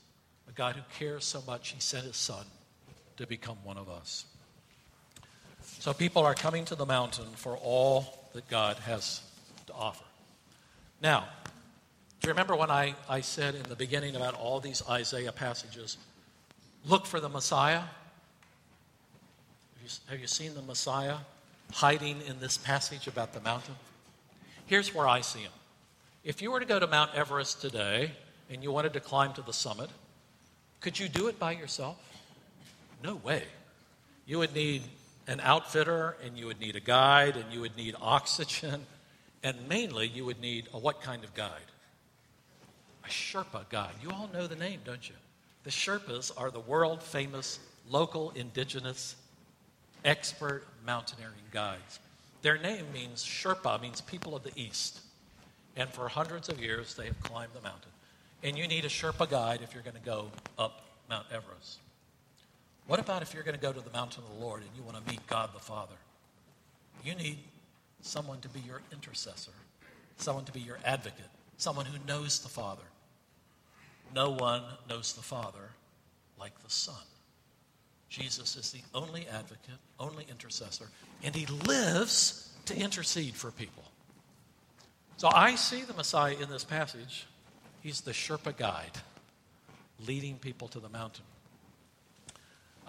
A 0.50 0.52
God 0.54 0.76
who 0.76 0.82
cares 0.98 1.26
so 1.26 1.44
much, 1.46 1.70
he 1.70 1.80
sent 1.80 2.06
his 2.06 2.16
son 2.16 2.46
to 3.18 3.28
become 3.28 3.58
one 3.64 3.78
of 3.78 3.90
us. 3.90 4.26
So 5.80 5.94
people 5.94 6.24
are 6.24 6.34
coming 6.34 6.66
to 6.66 6.76
the 6.76 6.86
mountain 6.86 7.28
for 7.36 7.56
all 7.58 8.30
that 8.34 8.48
God 8.50 8.78
has 8.78 9.22
to 9.68 9.74
offer. 9.74 10.04
Now, 11.02 11.26
do 12.20 12.28
you 12.28 12.32
remember 12.32 12.56
when 12.56 12.72
I, 12.72 12.96
I 13.08 13.22
said 13.22 13.56
in 13.56 13.64
the 13.64 13.76
beginning 13.76 14.16
about 14.16 14.34
all 14.34 14.60
these 14.60 14.82
Isaiah 14.90 15.32
passages, 15.32 15.98
look 16.86 17.06
for 17.06 17.20
the 17.20 17.30
Messiah? 17.30 17.80
Have 17.80 17.90
you, 19.84 19.90
have 20.10 20.20
you 20.20 20.28
seen 20.28 20.56
the 20.56 20.62
Messiah 20.62 21.18
hiding 21.72 22.22
in 22.28 22.40
this 22.40 22.58
passage 22.58 23.08
about 23.08 23.34
the 23.34 23.42
mountain? 23.42 23.76
Here's 24.66 24.94
where 24.94 25.08
I 25.08 25.22
see 25.22 25.40
him. 25.40 25.52
If 26.24 26.42
you 26.42 26.52
were 26.52 26.60
to 26.60 26.66
go 26.66 26.80
to 26.80 26.88
Mount 26.88 27.14
Everest 27.16 27.62
today 27.62 28.12
and 28.50 28.64
you 28.64 28.72
wanted 28.72 28.94
to 28.94 29.00
climb 29.00 29.34
to 29.34 29.42
the 29.42 29.54
summit, 29.54 29.90
could 30.82 31.00
you 31.00 31.08
do 31.08 31.28
it 31.28 31.40
by 31.40 31.52
yourself? 31.52 31.98
No 33.04 33.16
way. 33.16 33.44
You 34.26 34.40
would 34.40 34.54
need 34.54 34.84
an 35.28 35.40
outfitter 35.42 36.16
and 36.24 36.38
you 36.38 36.46
would 36.48 36.60
need 36.60 36.76
a 36.76 36.80
guide 36.80 37.36
and 37.36 37.46
you 37.52 37.62
would 37.62 37.76
need 37.76 37.96
oxygen 38.02 38.86
and 39.44 39.68
mainly 39.68 40.08
you 40.08 40.26
would 40.26 40.40
need 40.40 40.68
a 40.74 40.80
what 40.80 41.02
kind 41.02 41.24
of 41.24 41.34
guide? 41.34 41.52
a 43.08 43.10
Sherpa 43.10 43.68
guide. 43.70 43.94
You 44.02 44.12
all 44.12 44.30
know 44.34 44.48
the 44.48 44.56
name, 44.56 44.82
don't 44.84 45.08
you? 45.08 45.16
The 45.64 45.70
Sherpas 45.70 46.32
are 46.38 46.52
the 46.52 46.60
world 46.60 47.02
famous 47.02 47.60
local 47.90 48.32
indigenous 48.32 49.16
expert 50.04 50.64
mountaineering 50.86 51.34
guides. 51.52 52.00
Their 52.42 52.58
name 52.58 52.86
means 52.94 53.24
Sherpa, 53.24 53.82
means 53.82 54.02
people 54.02 54.36
of 54.36 54.44
the 54.44 54.52
East. 54.56 55.00
And 55.76 55.90
for 55.90 56.08
hundreds 56.08 56.50
of 56.50 56.60
years, 56.60 56.96
they 56.96 57.06
have 57.06 57.20
climbed 57.22 57.54
the 57.54 57.62
mountain. 57.62 57.92
And 58.44 58.58
you 58.58 58.68
need 58.68 58.86
a 58.86 58.90
Sherpa 58.90 59.30
guide 59.30 59.62
if 59.64 59.74
you're 59.74 59.84
going 59.84 59.96
to 59.96 60.02
go 60.02 60.32
up 60.58 60.84
Mount 61.10 61.26
Everest. 61.32 61.80
What 62.88 63.00
about 63.00 63.22
if 63.22 63.34
you're 63.34 63.44
going 63.44 63.56
to 63.56 63.62
go 63.62 63.74
to 63.74 63.82
the 63.82 63.92
mountain 63.92 64.24
of 64.24 64.38
the 64.38 64.44
Lord 64.44 64.62
and 64.62 64.72
you 64.76 64.82
want 64.82 64.98
to 65.04 65.12
meet 65.12 65.26
God 65.28 65.50
the 65.54 65.60
Father? 65.60 65.96
You 67.04 67.16
need 67.16 67.38
someone 68.02 68.40
to 68.40 68.50
be 68.50 68.62
your 68.62 68.82
intercessor, 68.94 69.52
someone 70.18 70.46
to 70.46 70.54
be 70.54 70.62
your 70.62 70.80
advocate, 70.86 71.30
someone 71.58 71.86
who 71.86 71.98
knows 72.08 72.40
the 72.40 72.50
Father. 72.50 72.84
No 74.16 74.32
one 74.32 74.64
knows 74.90 75.14
the 75.14 75.22
Father 75.22 75.72
like 76.40 76.58
the 76.64 76.70
Son. 76.70 76.96
Jesus 78.10 78.56
is 78.56 78.72
the 78.72 78.80
only 78.96 79.28
advocate, 79.28 79.80
only 80.00 80.26
intercessor, 80.30 80.88
and 81.24 81.36
he 81.36 81.46
lives 81.68 82.54
to 82.66 82.78
intercede 82.78 83.36
for 83.36 83.52
people. 83.52 83.84
So 85.18 85.30
I 85.34 85.56
see 85.56 85.82
the 85.82 85.94
Messiah 85.94 86.36
in 86.40 86.50
this 86.50 86.64
passage. 86.64 87.28
He's 87.82 88.02
the 88.02 88.12
Sherpa 88.12 88.56
guide, 88.56 88.92
leading 90.06 90.38
people 90.38 90.70
to 90.70 90.80
the 90.80 90.90
mountain. 90.90 91.26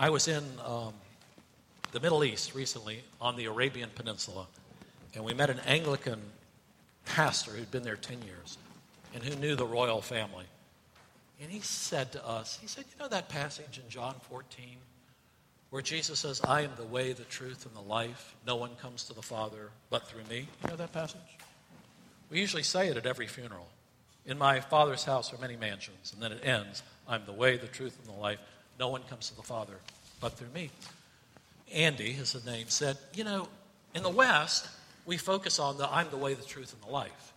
I 0.00 0.10
was 0.10 0.28
in 0.28 0.44
um, 0.64 0.94
the 1.90 1.98
Middle 1.98 2.22
East 2.22 2.54
recently 2.54 3.02
on 3.20 3.34
the 3.34 3.46
Arabian 3.46 3.90
Peninsula, 3.96 4.46
and 5.12 5.24
we 5.24 5.34
met 5.34 5.50
an 5.50 5.58
Anglican 5.66 6.20
pastor 7.04 7.50
who'd 7.50 7.72
been 7.72 7.82
there 7.82 7.96
10 7.96 8.22
years 8.22 8.58
and 9.12 9.24
who 9.24 9.34
knew 9.40 9.56
the 9.56 9.66
royal 9.66 10.00
family. 10.00 10.44
And 11.42 11.50
he 11.50 11.58
said 11.60 12.12
to 12.12 12.24
us, 12.24 12.58
he 12.60 12.68
said, 12.68 12.84
You 12.92 13.02
know 13.02 13.08
that 13.08 13.28
passage 13.28 13.80
in 13.82 13.90
John 13.90 14.14
14 14.30 14.76
where 15.70 15.82
Jesus 15.82 16.20
says, 16.20 16.40
I 16.44 16.62
am 16.62 16.70
the 16.76 16.84
way, 16.84 17.12
the 17.12 17.24
truth, 17.24 17.66
and 17.66 17.74
the 17.74 17.88
life. 17.88 18.36
No 18.46 18.54
one 18.54 18.76
comes 18.80 19.02
to 19.04 19.14
the 19.14 19.22
Father 19.22 19.70
but 19.90 20.06
through 20.06 20.24
me. 20.30 20.46
You 20.62 20.70
know 20.70 20.76
that 20.76 20.92
passage? 20.92 21.20
We 22.30 22.38
usually 22.38 22.62
say 22.62 22.88
it 22.88 22.96
at 22.96 23.04
every 23.04 23.26
funeral. 23.26 23.66
In 24.26 24.38
my 24.38 24.60
Father's 24.60 25.04
house 25.04 25.32
are 25.32 25.38
many 25.38 25.56
mansions. 25.56 26.12
And 26.12 26.22
then 26.22 26.32
it 26.32 26.46
ends, 26.46 26.84
I'm 27.08 27.24
the 27.26 27.32
way, 27.32 27.56
the 27.56 27.66
truth, 27.66 27.98
and 27.98 28.16
the 28.16 28.20
life. 28.20 28.38
No 28.78 28.88
one 28.88 29.02
comes 29.04 29.28
to 29.28 29.36
the 29.36 29.42
Father 29.42 29.74
but 30.20 30.32
through 30.32 30.50
me. 30.54 30.70
Andy, 31.72 32.10
is 32.10 32.32
his 32.32 32.46
name, 32.46 32.66
said, 32.68 32.96
You 33.14 33.24
know, 33.24 33.48
in 33.94 34.02
the 34.02 34.08
West, 34.08 34.68
we 35.06 35.16
focus 35.16 35.58
on 35.58 35.78
the 35.78 35.92
I'm 35.92 36.10
the 36.10 36.16
way, 36.16 36.34
the 36.34 36.44
truth, 36.44 36.72
and 36.72 36.82
the 36.82 36.92
life. 36.92 37.32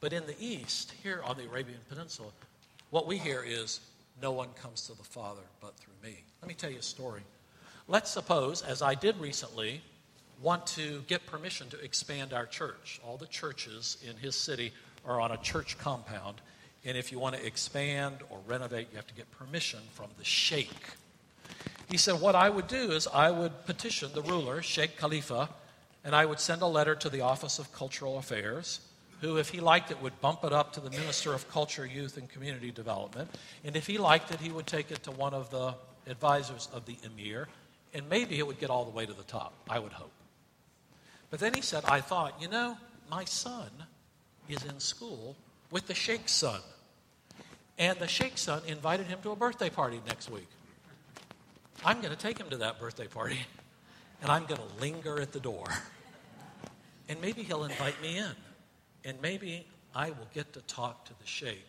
But 0.00 0.12
in 0.12 0.26
the 0.26 0.36
East, 0.40 0.92
here 1.02 1.20
on 1.24 1.36
the 1.36 1.44
Arabian 1.44 1.78
Peninsula, 1.88 2.28
what 2.90 3.06
we 3.06 3.18
hear 3.18 3.44
is, 3.46 3.80
No 4.20 4.32
one 4.32 4.48
comes 4.60 4.86
to 4.86 4.94
the 4.94 5.04
Father 5.04 5.42
but 5.60 5.74
through 5.76 5.94
me. 6.02 6.18
Let 6.40 6.48
me 6.48 6.54
tell 6.54 6.70
you 6.70 6.78
a 6.78 6.82
story. 6.82 7.22
Let's 7.88 8.10
suppose, 8.10 8.62
as 8.62 8.82
I 8.82 8.94
did 8.94 9.18
recently, 9.18 9.82
want 10.40 10.66
to 10.66 11.02
get 11.06 11.24
permission 11.26 11.68
to 11.70 11.80
expand 11.80 12.32
our 12.32 12.46
church. 12.46 13.00
All 13.04 13.16
the 13.16 13.26
churches 13.26 13.96
in 14.08 14.16
his 14.16 14.34
city 14.34 14.72
are 15.06 15.20
on 15.20 15.30
a 15.30 15.36
church 15.38 15.78
compound, 15.78 16.40
and 16.84 16.96
if 16.96 17.12
you 17.12 17.18
want 17.18 17.36
to 17.36 17.46
expand 17.46 18.18
or 18.30 18.38
renovate, 18.46 18.88
you 18.90 18.96
have 18.96 19.06
to 19.06 19.14
get 19.14 19.30
permission 19.30 19.80
from 19.92 20.08
the 20.18 20.24
sheikh. 20.24 20.90
He 21.88 21.96
said, 21.96 22.20
What 22.20 22.34
I 22.34 22.50
would 22.50 22.66
do 22.66 22.90
is 22.92 23.06
I 23.06 23.30
would 23.30 23.66
petition 23.66 24.10
the 24.14 24.22
ruler, 24.22 24.62
Sheikh 24.62 24.96
Khalifa, 24.96 25.48
and 26.04 26.14
I 26.14 26.26
would 26.26 26.40
send 26.40 26.62
a 26.62 26.66
letter 26.66 26.94
to 26.96 27.08
the 27.08 27.20
Office 27.20 27.58
of 27.58 27.72
Cultural 27.72 28.18
Affairs, 28.18 28.80
who, 29.20 29.36
if 29.36 29.50
he 29.50 29.60
liked 29.60 29.90
it, 29.90 30.02
would 30.02 30.20
bump 30.20 30.42
it 30.42 30.52
up 30.52 30.72
to 30.72 30.80
the 30.80 30.90
Minister 30.90 31.32
of 31.32 31.48
Culture, 31.50 31.86
Youth, 31.86 32.16
and 32.16 32.28
Community 32.28 32.72
Development. 32.72 33.30
And 33.64 33.76
if 33.76 33.86
he 33.86 33.98
liked 33.98 34.32
it, 34.32 34.40
he 34.40 34.50
would 34.50 34.66
take 34.66 34.90
it 34.90 35.04
to 35.04 35.12
one 35.12 35.34
of 35.34 35.50
the 35.50 35.74
advisors 36.08 36.68
of 36.72 36.84
the 36.86 36.96
emir, 37.04 37.46
and 37.94 38.08
maybe 38.08 38.38
it 38.38 38.46
would 38.46 38.58
get 38.58 38.70
all 38.70 38.84
the 38.84 38.90
way 38.90 39.06
to 39.06 39.12
the 39.12 39.22
top, 39.22 39.52
I 39.68 39.78
would 39.78 39.92
hope. 39.92 40.12
But 41.30 41.38
then 41.38 41.54
he 41.54 41.62
said, 41.62 41.84
I 41.86 42.00
thought, 42.00 42.40
you 42.40 42.48
know, 42.48 42.76
my 43.10 43.24
son 43.24 43.70
is 44.48 44.64
in 44.64 44.80
school 44.80 45.36
with 45.72 45.88
the 45.88 45.94
sheikh's 45.94 46.30
son. 46.30 46.60
And 47.78 47.98
the 47.98 48.06
sheikh's 48.06 48.42
son 48.42 48.62
invited 48.68 49.06
him 49.08 49.18
to 49.22 49.32
a 49.32 49.36
birthday 49.36 49.70
party 49.70 50.00
next 50.06 50.30
week. 50.30 50.46
I'm 51.84 52.00
going 52.00 52.14
to 52.14 52.20
take 52.20 52.38
him 52.38 52.48
to 52.50 52.58
that 52.58 52.78
birthday 52.78 53.08
party, 53.08 53.40
and 54.20 54.30
I'm 54.30 54.44
going 54.44 54.60
to 54.60 54.80
linger 54.80 55.20
at 55.20 55.32
the 55.32 55.40
door. 55.40 55.66
And 57.08 57.20
maybe 57.20 57.42
he'll 57.42 57.64
invite 57.64 58.00
me 58.00 58.18
in. 58.18 58.30
And 59.04 59.20
maybe 59.20 59.66
I 59.96 60.10
will 60.10 60.28
get 60.32 60.52
to 60.52 60.60
talk 60.60 61.06
to 61.06 61.18
the 61.18 61.26
sheikh 61.26 61.64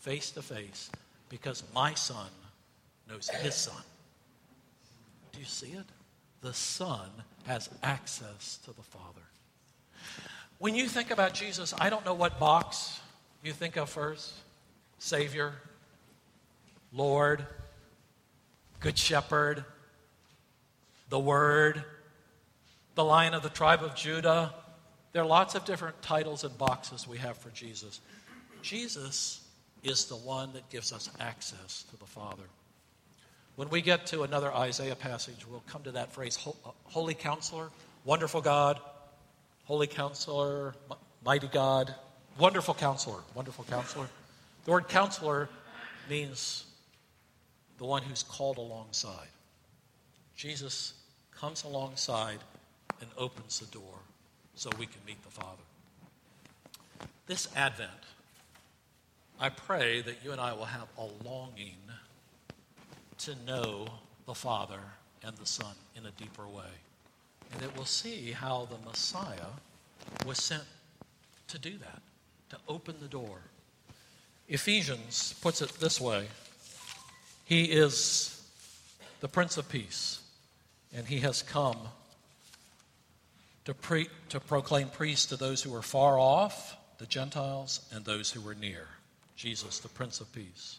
face 0.00 0.30
to 0.32 0.42
face 0.42 0.90
because 1.30 1.62
my 1.74 1.94
son 1.94 2.28
knows 3.08 3.28
his 3.28 3.54
son. 3.54 3.82
Do 5.32 5.38
you 5.40 5.46
see 5.46 5.68
it? 5.68 5.86
The 6.42 6.52
Son 6.52 7.08
has 7.46 7.70
access 7.82 8.58
to 8.64 8.72
the 8.72 8.82
Father. 8.82 9.22
When 10.58 10.74
you 10.74 10.88
think 10.88 11.10
about 11.10 11.32
Jesus, 11.32 11.72
I 11.78 11.88
don't 11.88 12.04
know 12.04 12.12
what 12.12 12.38
box 12.38 13.00
you 13.44 13.52
think 13.52 13.76
of 13.76 13.90
first 13.90 14.32
Savior, 14.98 15.52
Lord, 16.92 17.44
Good 18.80 18.96
Shepherd, 18.96 19.64
the 21.10 21.18
Word, 21.18 21.84
the 22.94 23.04
Lion 23.04 23.34
of 23.34 23.42
the 23.42 23.50
tribe 23.50 23.82
of 23.82 23.94
Judah. 23.94 24.54
There 25.12 25.22
are 25.22 25.26
lots 25.26 25.54
of 25.54 25.64
different 25.64 26.00
titles 26.00 26.42
and 26.42 26.56
boxes 26.56 27.06
we 27.06 27.18
have 27.18 27.36
for 27.36 27.50
Jesus. 27.50 28.00
Jesus 28.62 29.46
is 29.82 30.06
the 30.06 30.16
one 30.16 30.52
that 30.54 30.68
gives 30.70 30.92
us 30.92 31.10
access 31.20 31.84
to 31.90 31.98
the 31.98 32.06
Father. 32.06 32.44
When 33.56 33.68
we 33.68 33.82
get 33.82 34.06
to 34.06 34.22
another 34.22 34.52
Isaiah 34.52 34.96
passage, 34.96 35.46
we'll 35.46 35.62
come 35.68 35.82
to 35.82 35.92
that 35.92 36.12
phrase 36.12 36.38
Holy 36.84 37.14
Counselor, 37.14 37.70
Wonderful 38.04 38.40
God, 38.40 38.80
Holy 39.64 39.86
Counselor, 39.86 40.74
Mighty 41.24 41.48
God, 41.48 41.94
Wonderful 42.38 42.74
Counselor, 42.74 43.20
Wonderful 43.34 43.64
Counselor. 43.64 44.08
The 44.64 44.70
word 44.70 44.88
counselor 44.88 45.48
means 46.08 46.64
the 47.78 47.84
one 47.84 48.02
who's 48.02 48.22
called 48.22 48.58
alongside. 48.58 49.28
Jesus 50.36 50.94
comes 51.38 51.64
alongside 51.64 52.38
and 53.00 53.08
opens 53.16 53.60
the 53.60 53.66
door 53.66 53.98
so 54.54 54.70
we 54.78 54.86
can 54.86 55.00
meet 55.06 55.22
the 55.22 55.30
Father. 55.30 55.62
This 57.26 57.48
Advent, 57.54 57.90
I 59.40 59.48
pray 59.48 60.00
that 60.02 60.16
you 60.24 60.32
and 60.32 60.40
I 60.40 60.52
will 60.52 60.64
have 60.64 60.88
a 60.98 61.06
longing 61.24 61.78
to 63.18 63.34
know 63.46 63.86
the 64.26 64.34
Father 64.34 64.80
and 65.22 65.36
the 65.36 65.46
Son 65.46 65.74
in 65.96 66.06
a 66.06 66.10
deeper 66.12 66.46
way. 66.46 66.64
And 67.52 67.60
that 67.60 67.76
we'll 67.76 67.84
see 67.84 68.32
how 68.32 68.68
the 68.70 68.78
Messiah 68.88 69.52
was 70.26 70.38
sent 70.38 70.64
to 71.48 71.58
do 71.58 71.78
that, 71.78 72.02
to 72.54 72.60
open 72.68 72.94
the 73.00 73.08
door. 73.08 73.38
Ephesians 74.48 75.34
puts 75.42 75.60
it 75.62 75.70
this 75.80 76.00
way 76.00 76.26
He 77.44 77.64
is 77.64 78.42
the 79.20 79.28
Prince 79.28 79.56
of 79.56 79.68
Peace, 79.68 80.20
and 80.94 81.06
He 81.06 81.20
has 81.20 81.42
come 81.42 81.78
to, 83.64 83.74
pre- 83.74 84.08
to 84.28 84.40
proclaim 84.40 84.88
peace 84.88 85.26
to 85.26 85.36
those 85.36 85.62
who 85.62 85.74
are 85.74 85.82
far 85.82 86.18
off, 86.18 86.76
the 86.98 87.06
Gentiles, 87.06 87.80
and 87.90 88.04
those 88.04 88.30
who 88.30 88.46
are 88.48 88.54
near. 88.54 88.86
Jesus, 89.36 89.80
the 89.80 89.88
Prince 89.88 90.20
of 90.20 90.32
Peace. 90.32 90.78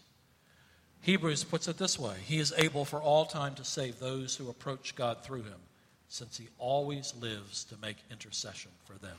Hebrews 1.02 1.44
puts 1.44 1.68
it 1.68 1.78
this 1.78 2.00
way 2.00 2.16
He 2.26 2.40
is 2.40 2.54
able 2.58 2.86
for 2.86 3.02
all 3.02 3.26
time 3.26 3.56
to 3.56 3.66
save 3.66 4.00
those 4.00 4.36
who 4.36 4.50
approach 4.50 4.96
God 4.96 5.24
through 5.24 5.44
him, 5.44 5.60
since 6.08 6.38
he 6.38 6.48
always 6.58 7.14
lives 7.20 7.64
to 7.66 7.76
make 7.82 7.98
intercession 8.10 8.72
for 8.86 8.94
them. 8.94 9.18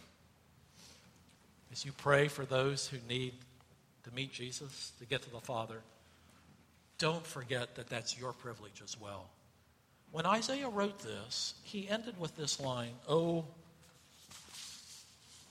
As 1.73 1.85
you 1.85 1.93
pray 1.93 2.29
for 2.29 2.45
those 2.45 2.87
who 2.89 2.99
need 3.09 3.35
to 4.05 4.15
meet 4.15 4.33
Jesus, 4.33 4.93
to 4.99 5.07
get 5.07 5.23
to 5.23 5.31
the 5.31 5.41
Father, 5.41 5.81
don't 6.99 7.27
forget 7.27 7.75
that 7.75 7.89
that's 7.89 8.19
your 8.19 8.33
privilege 8.33 8.81
as 8.83 8.99
well. 8.99 9.29
When 10.13 10.25
Isaiah 10.25 10.69
wrote 10.69 11.01
this, 11.01 11.55
he 11.63 11.89
ended 11.89 12.19
with 12.19 12.37
this 12.37 12.61
line 12.61 12.93
Oh, 13.09 13.45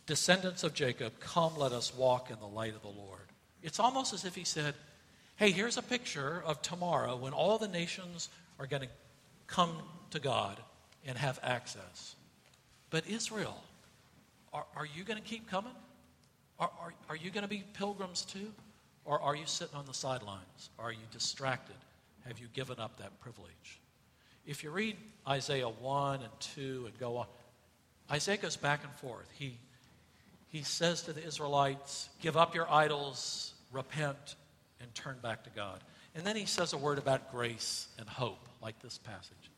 descendants 0.07 0.63
of 0.63 0.73
Jacob, 0.73 1.19
come, 1.19 1.57
let 1.57 1.71
us 1.71 1.93
walk 1.95 2.31
in 2.31 2.39
the 2.39 2.47
light 2.47 2.75
of 2.75 2.81
the 2.81 2.87
Lord. 2.87 3.19
It's 3.61 3.79
almost 3.79 4.13
as 4.13 4.25
if 4.25 4.35
he 4.35 4.43
said, 4.43 4.73
Hey, 5.35 5.51
here's 5.51 5.77
a 5.77 5.81
picture 5.81 6.41
of 6.45 6.61
tomorrow 6.61 7.17
when 7.17 7.33
all 7.33 7.57
the 7.57 7.67
nations 7.67 8.29
are 8.57 8.67
going 8.67 8.83
to 8.83 8.89
come 9.47 9.75
to 10.11 10.19
God 10.19 10.57
and 11.05 11.17
have 11.17 11.39
access. 11.43 12.15
But 12.89 13.07
Israel, 13.07 13.61
are, 14.53 14.65
are 14.75 14.85
you 14.85 15.03
going 15.03 15.21
to 15.21 15.27
keep 15.27 15.49
coming? 15.49 15.73
Are, 16.59 16.69
are, 16.81 16.93
are 17.09 17.15
you 17.15 17.31
going 17.31 17.43
to 17.43 17.49
be 17.49 17.63
pilgrims 17.73 18.23
too? 18.23 18.51
Or 19.05 19.21
are 19.21 19.35
you 19.35 19.45
sitting 19.45 19.75
on 19.75 19.85
the 19.85 19.93
sidelines? 19.93 20.69
Are 20.79 20.91
you 20.91 20.99
distracted? 21.11 21.75
Have 22.27 22.39
you 22.39 22.47
given 22.53 22.79
up 22.79 22.97
that 22.97 23.19
privilege? 23.19 23.79
If 24.45 24.63
you 24.63 24.71
read 24.71 24.97
Isaiah 25.27 25.69
1 25.69 26.21
and 26.21 26.31
2 26.39 26.85
and 26.87 26.99
go 26.99 27.17
on, 27.17 27.27
Isaiah 28.11 28.37
goes 28.37 28.57
back 28.57 28.83
and 28.83 28.93
forth. 28.95 29.27
He, 29.37 29.57
he 30.49 30.63
says 30.63 31.03
to 31.03 31.13
the 31.13 31.23
Israelites, 31.23 32.09
Give 32.21 32.37
up 32.37 32.55
your 32.55 32.71
idols, 32.71 33.53
repent, 33.71 34.35
and 34.81 34.93
turn 34.95 35.17
back 35.21 35.43
to 35.43 35.49
God. 35.51 35.79
And 36.15 36.25
then 36.25 36.35
he 36.35 36.45
says 36.45 36.73
a 36.73 36.77
word 36.77 36.97
about 36.97 37.31
grace 37.31 37.87
and 37.99 38.07
hope, 38.07 38.47
like 38.61 38.79
this 38.81 38.97
passage. 38.97 39.51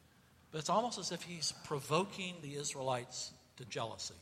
But 0.51 0.59
it's 0.59 0.69
almost 0.69 0.97
as 0.97 1.11
if 1.11 1.21
he's 1.21 1.53
provoking 1.65 2.35
the 2.41 2.55
Israelites 2.55 3.31
to 3.57 3.65
jealousy. 3.65 4.15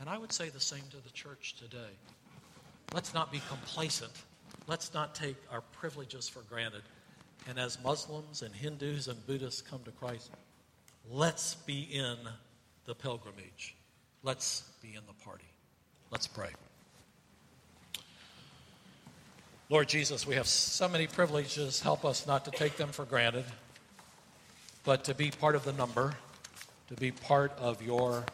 And 0.00 0.08
I 0.08 0.16
would 0.16 0.32
say 0.32 0.48
the 0.48 0.60
same 0.60 0.84
to 0.90 1.02
the 1.02 1.10
church 1.10 1.56
today. 1.58 1.92
Let's 2.94 3.12
not 3.12 3.32
be 3.32 3.42
complacent. 3.48 4.12
Let's 4.66 4.94
not 4.94 5.14
take 5.14 5.36
our 5.50 5.60
privileges 5.60 6.28
for 6.28 6.40
granted. 6.42 6.82
And 7.48 7.58
as 7.58 7.78
Muslims 7.82 8.42
and 8.42 8.54
Hindus 8.54 9.08
and 9.08 9.26
Buddhists 9.26 9.62
come 9.62 9.80
to 9.84 9.90
Christ, 9.92 10.30
let's 11.10 11.54
be 11.54 11.88
in 11.90 12.16
the 12.84 12.94
pilgrimage. 12.94 13.74
Let's 14.22 14.62
be 14.82 14.88
in 14.88 15.02
the 15.06 15.24
party. 15.24 15.44
Let's 16.10 16.26
pray. 16.26 16.50
Lord 19.70 19.88
Jesus, 19.88 20.26
we 20.26 20.34
have 20.36 20.46
so 20.46 20.88
many 20.88 21.06
privileges. 21.06 21.80
Help 21.80 22.04
us 22.04 22.26
not 22.26 22.44
to 22.46 22.50
take 22.50 22.76
them 22.76 22.88
for 22.88 23.04
granted, 23.04 23.44
but 24.84 25.04
to 25.04 25.14
be 25.14 25.30
part 25.30 25.54
of 25.54 25.64
the 25.64 25.74
number, 25.74 26.14
to 26.88 26.94
be 26.94 27.10
part 27.10 27.52
of 27.58 27.82
your 27.82 28.24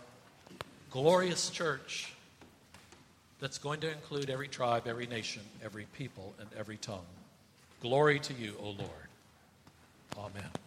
glorious 0.94 1.50
church 1.50 2.12
that's 3.40 3.58
going 3.58 3.80
to 3.80 3.90
include 3.90 4.30
every 4.30 4.46
tribe, 4.46 4.84
every 4.86 5.08
nation, 5.08 5.42
every 5.64 5.86
people, 5.98 6.32
and 6.38 6.48
every 6.56 6.76
tongue. 6.76 7.04
Glory 7.82 8.20
to 8.20 8.32
you, 8.32 8.54
O 8.62 8.66
Lord. 8.66 9.08
Amen. 10.16 10.63